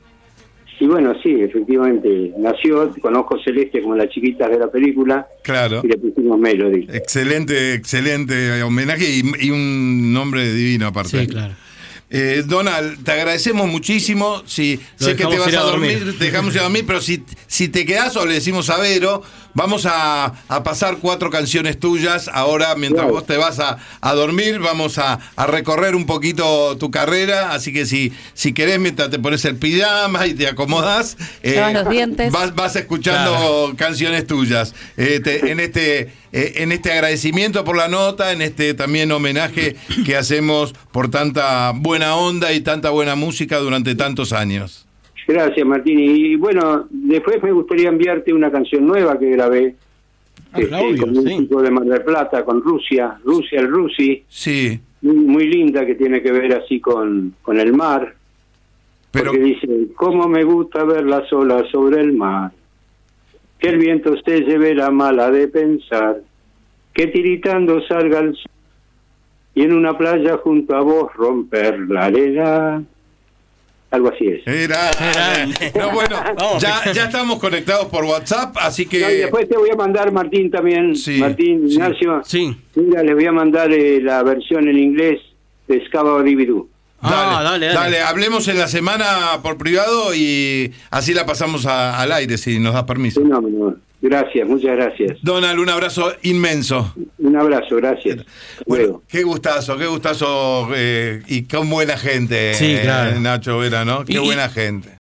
Y 0.82 0.88
bueno, 0.88 1.14
sí, 1.22 1.36
efectivamente, 1.42 2.34
nació 2.40 2.92
con 3.02 3.16
ojos 3.18 3.42
celestes 3.44 3.84
como 3.84 3.96
las 3.96 4.10
chiquitas 4.10 4.50
de 4.50 4.58
la 4.58 4.72
película 4.72 5.28
Claro. 5.44 5.82
y 5.84 5.88
le 5.90 5.98
pusimos 5.98 6.40
Melody. 6.40 6.88
Excelente, 6.92 7.74
excelente 7.74 8.64
homenaje 8.64 9.04
y, 9.04 9.48
y 9.48 9.52
un 9.52 10.12
nombre 10.14 10.52
divino 10.54 10.88
aparte. 10.88 11.20
Sí, 11.20 11.28
claro. 11.28 11.54
Eh, 12.12 12.44
Donald, 12.46 13.04
te 13.04 13.12
agradecemos 13.12 13.68
muchísimo. 13.68 14.42
Si 14.48 14.80
Lo 15.00 15.06
sé 15.08 15.16
que 15.16 15.26
te 15.26 15.38
vas 15.38 15.54
a 15.54 15.60
a 15.60 15.64
dormir, 15.64 16.00
dormir. 16.00 16.18
te 16.18 16.26
dejamos 16.26 16.54
ir 16.56 16.60
a 16.62 16.64
dormir, 16.64 16.84
pero 16.88 17.02
si, 17.02 17.24
si 17.48 17.68
te 17.68 17.86
quedás 17.86 18.16
o 18.16 18.26
le 18.26 18.34
decimos 18.34 18.70
a 18.72 18.78
Vero, 18.78 19.22
vamos 19.54 19.86
a, 19.86 20.34
a 20.48 20.64
pasar 20.64 20.98
cuatro 20.98 21.30
canciones 21.30 21.80
tuyas. 21.80 22.30
Ahora, 22.34 22.76
mientras 22.76 23.04
Claro. 23.06 23.14
vos 23.16 23.26
te 23.26 23.38
vas 23.38 23.60
a, 23.60 23.78
a 24.02 24.14
dormir, 24.14 24.60
vamos 24.60 24.98
a, 24.98 25.20
a 25.36 25.48
recorrer 25.48 25.96
un 25.96 26.06
poquito 26.06 26.78
tu 26.78 26.92
carrera. 26.92 27.52
Así 27.54 27.72
que 27.74 27.86
si, 27.86 28.14
si 28.34 28.54
querés, 28.54 28.80
mientras 28.80 29.10
te 29.10 29.20
pones 29.20 29.44
el 29.46 29.56
pijama 29.58 30.28
y 30.28 30.34
te 30.34 30.48
acomodás, 30.48 31.18
Lavas 31.44 31.74
los 31.74 31.90
dientes. 31.90 32.32
vas, 32.32 32.54
vas 32.56 32.76
escuchando 32.76 33.74
canciones 33.78 34.28
tuyas. 34.28 34.74
Eh, 34.98 35.20
te- 35.24 35.52
en 35.52 35.60
este 35.60 36.14
eh, 36.32 36.54
en 36.58 36.72
este 36.72 36.92
agradecimiento 36.92 37.64
por 37.64 37.76
la 37.76 37.88
nota, 37.88 38.32
en 38.32 38.42
este 38.44 38.74
también 38.76 39.12
homenaje 39.12 39.76
que 40.06 40.16
hacemos 40.16 40.74
por 40.92 41.10
tanta 41.10 41.72
buena 41.76 42.16
onda 42.16 42.54
y 42.54 42.62
tanta 42.62 42.92
buena 42.92 43.16
música 43.16 43.58
durante 43.58 43.96
tantos 43.96 44.32
años. 44.34 44.86
Gracias, 45.32 45.66
Martín. 45.68 46.00
Y 46.00 46.36
bueno, 46.38 46.88
después 46.90 47.42
me 47.44 47.52
gustaría 47.52 47.90
enviarte 47.90 48.34
una 48.34 48.52
canción 48.52 48.86
nueva 48.88 49.18
que 49.20 49.30
grabé 49.30 49.76
Ah, 50.52 50.60
este, 50.62 50.76
obvio, 50.76 51.02
con 51.04 51.16
un 51.18 51.28
sí. 51.28 51.38
chico 51.38 51.62
de 51.62 51.70
Mar 51.70 51.84
del 51.86 52.02
Plata, 52.02 52.44
con 52.44 52.62
Rusia, 52.64 53.20
Rusia 53.24 53.60
el 53.60 53.68
Rusi, 53.68 54.24
Sí, 54.28 54.80
muy, 55.04 55.16
muy 55.18 55.48
linda 55.48 55.86
que 55.86 55.94
tiene 55.94 56.24
que 56.24 56.32
ver 56.32 56.52
así 56.54 56.80
con, 56.80 57.36
con 57.44 57.60
el 57.60 57.72
mar. 57.74 58.16
pero 59.12 59.30
Porque 59.32 59.44
dice, 59.44 59.68
cómo 59.96 60.28
me 60.28 60.44
gusta 60.44 60.84
ver 60.86 61.06
las 61.06 61.32
olas 61.34 61.70
sobre 61.70 62.02
el 62.02 62.14
mar, 62.14 62.52
que 63.60 63.70
el 63.70 63.78
viento 63.78 64.16
se 64.26 64.40
lleve 64.42 64.74
la 64.74 64.90
mala 64.90 65.30
de 65.30 65.48
pensar, 65.50 66.20
que 66.94 67.06
tiritando 67.08 67.80
salga 67.86 68.20
el 68.20 68.34
sol 68.36 68.52
y 69.54 69.62
en 69.64 69.74
una 69.74 69.96
playa 69.96 70.38
junto 70.38 70.76
a 70.76 70.82
vos 70.82 71.14
romper 71.14 71.80
la 71.82 72.06
arena. 72.06 72.84
Algo 73.92 74.10
así 74.10 74.28
es. 74.28 74.46
era, 74.46 74.92
no, 75.76 75.90
bueno, 75.92 76.16
ya, 76.60 76.92
ya 76.92 77.06
estamos 77.06 77.40
conectados 77.40 77.88
por 77.88 78.04
WhatsApp, 78.06 78.56
así 78.62 78.84
No, 78.84 78.88
y 78.88 78.92
que 78.92 79.00
después 79.00 79.50
te 79.50 79.58
voy 79.58 79.70
a 79.72 79.76
mandar, 79.76 80.12
Martín, 80.12 80.52
también, 80.52 80.96
Sí, 80.96 81.18
Martín, 81.20 81.68
sí. 81.68 81.74
Ignacio, 81.76 82.22
Sí. 82.24 82.56
mira, 82.76 83.02
les 83.02 83.16
voy 83.16 83.26
a 83.26 83.32
mandar 83.32 83.72
eh, 83.72 84.00
la 84.02 84.22
versión 84.22 84.68
en 84.68 84.78
inglés 84.78 85.20
de 85.68 85.84
Scava 85.88 86.22
Dividú. 86.22 86.70
Ah, 87.02 87.42
dale, 87.44 87.68
dale. 87.68 88.02
hablemos 88.02 88.48
en 88.50 88.58
la 88.60 88.68
semana 88.68 89.40
por 89.42 89.58
privado 89.58 90.14
y 90.14 90.72
así 90.92 91.14
la 91.14 91.26
pasamos 91.26 91.66
a- 91.66 92.00
al 92.00 92.12
aire 92.12 92.38
si 92.38 92.60
nos 92.60 92.74
da 92.74 92.86
permiso. 92.86 93.22
Fenómeno. 93.22 93.76
Gracias, 94.02 94.48
muchas 94.48 94.76
gracias. 94.78 95.18
Donald, 95.22 95.60
un 95.60 95.70
abrazo 95.70 96.14
inmenso. 96.22 96.94
Un 97.18 97.36
abrazo, 97.36 97.76
gracias. 97.76 98.18
Bueno, 98.66 98.84
Luego. 98.86 99.04
qué 99.10 99.24
gustazo, 99.24 99.78
qué 99.78 99.88
gustazo 99.88 100.70
eh, 100.74 101.22
y 101.28 101.44
con 101.44 101.70
buena 101.70 101.98
gente, 101.98 102.54
Sí, 102.54 102.76
eh, 102.76 102.80
claro. 102.84 103.20
Nacho 103.20 103.58
Vera, 103.60 103.84
¿no? 103.84 104.06
Qué 104.06 104.14
y- 104.14 104.18
buena 104.20 104.48
gente. 104.50 104.99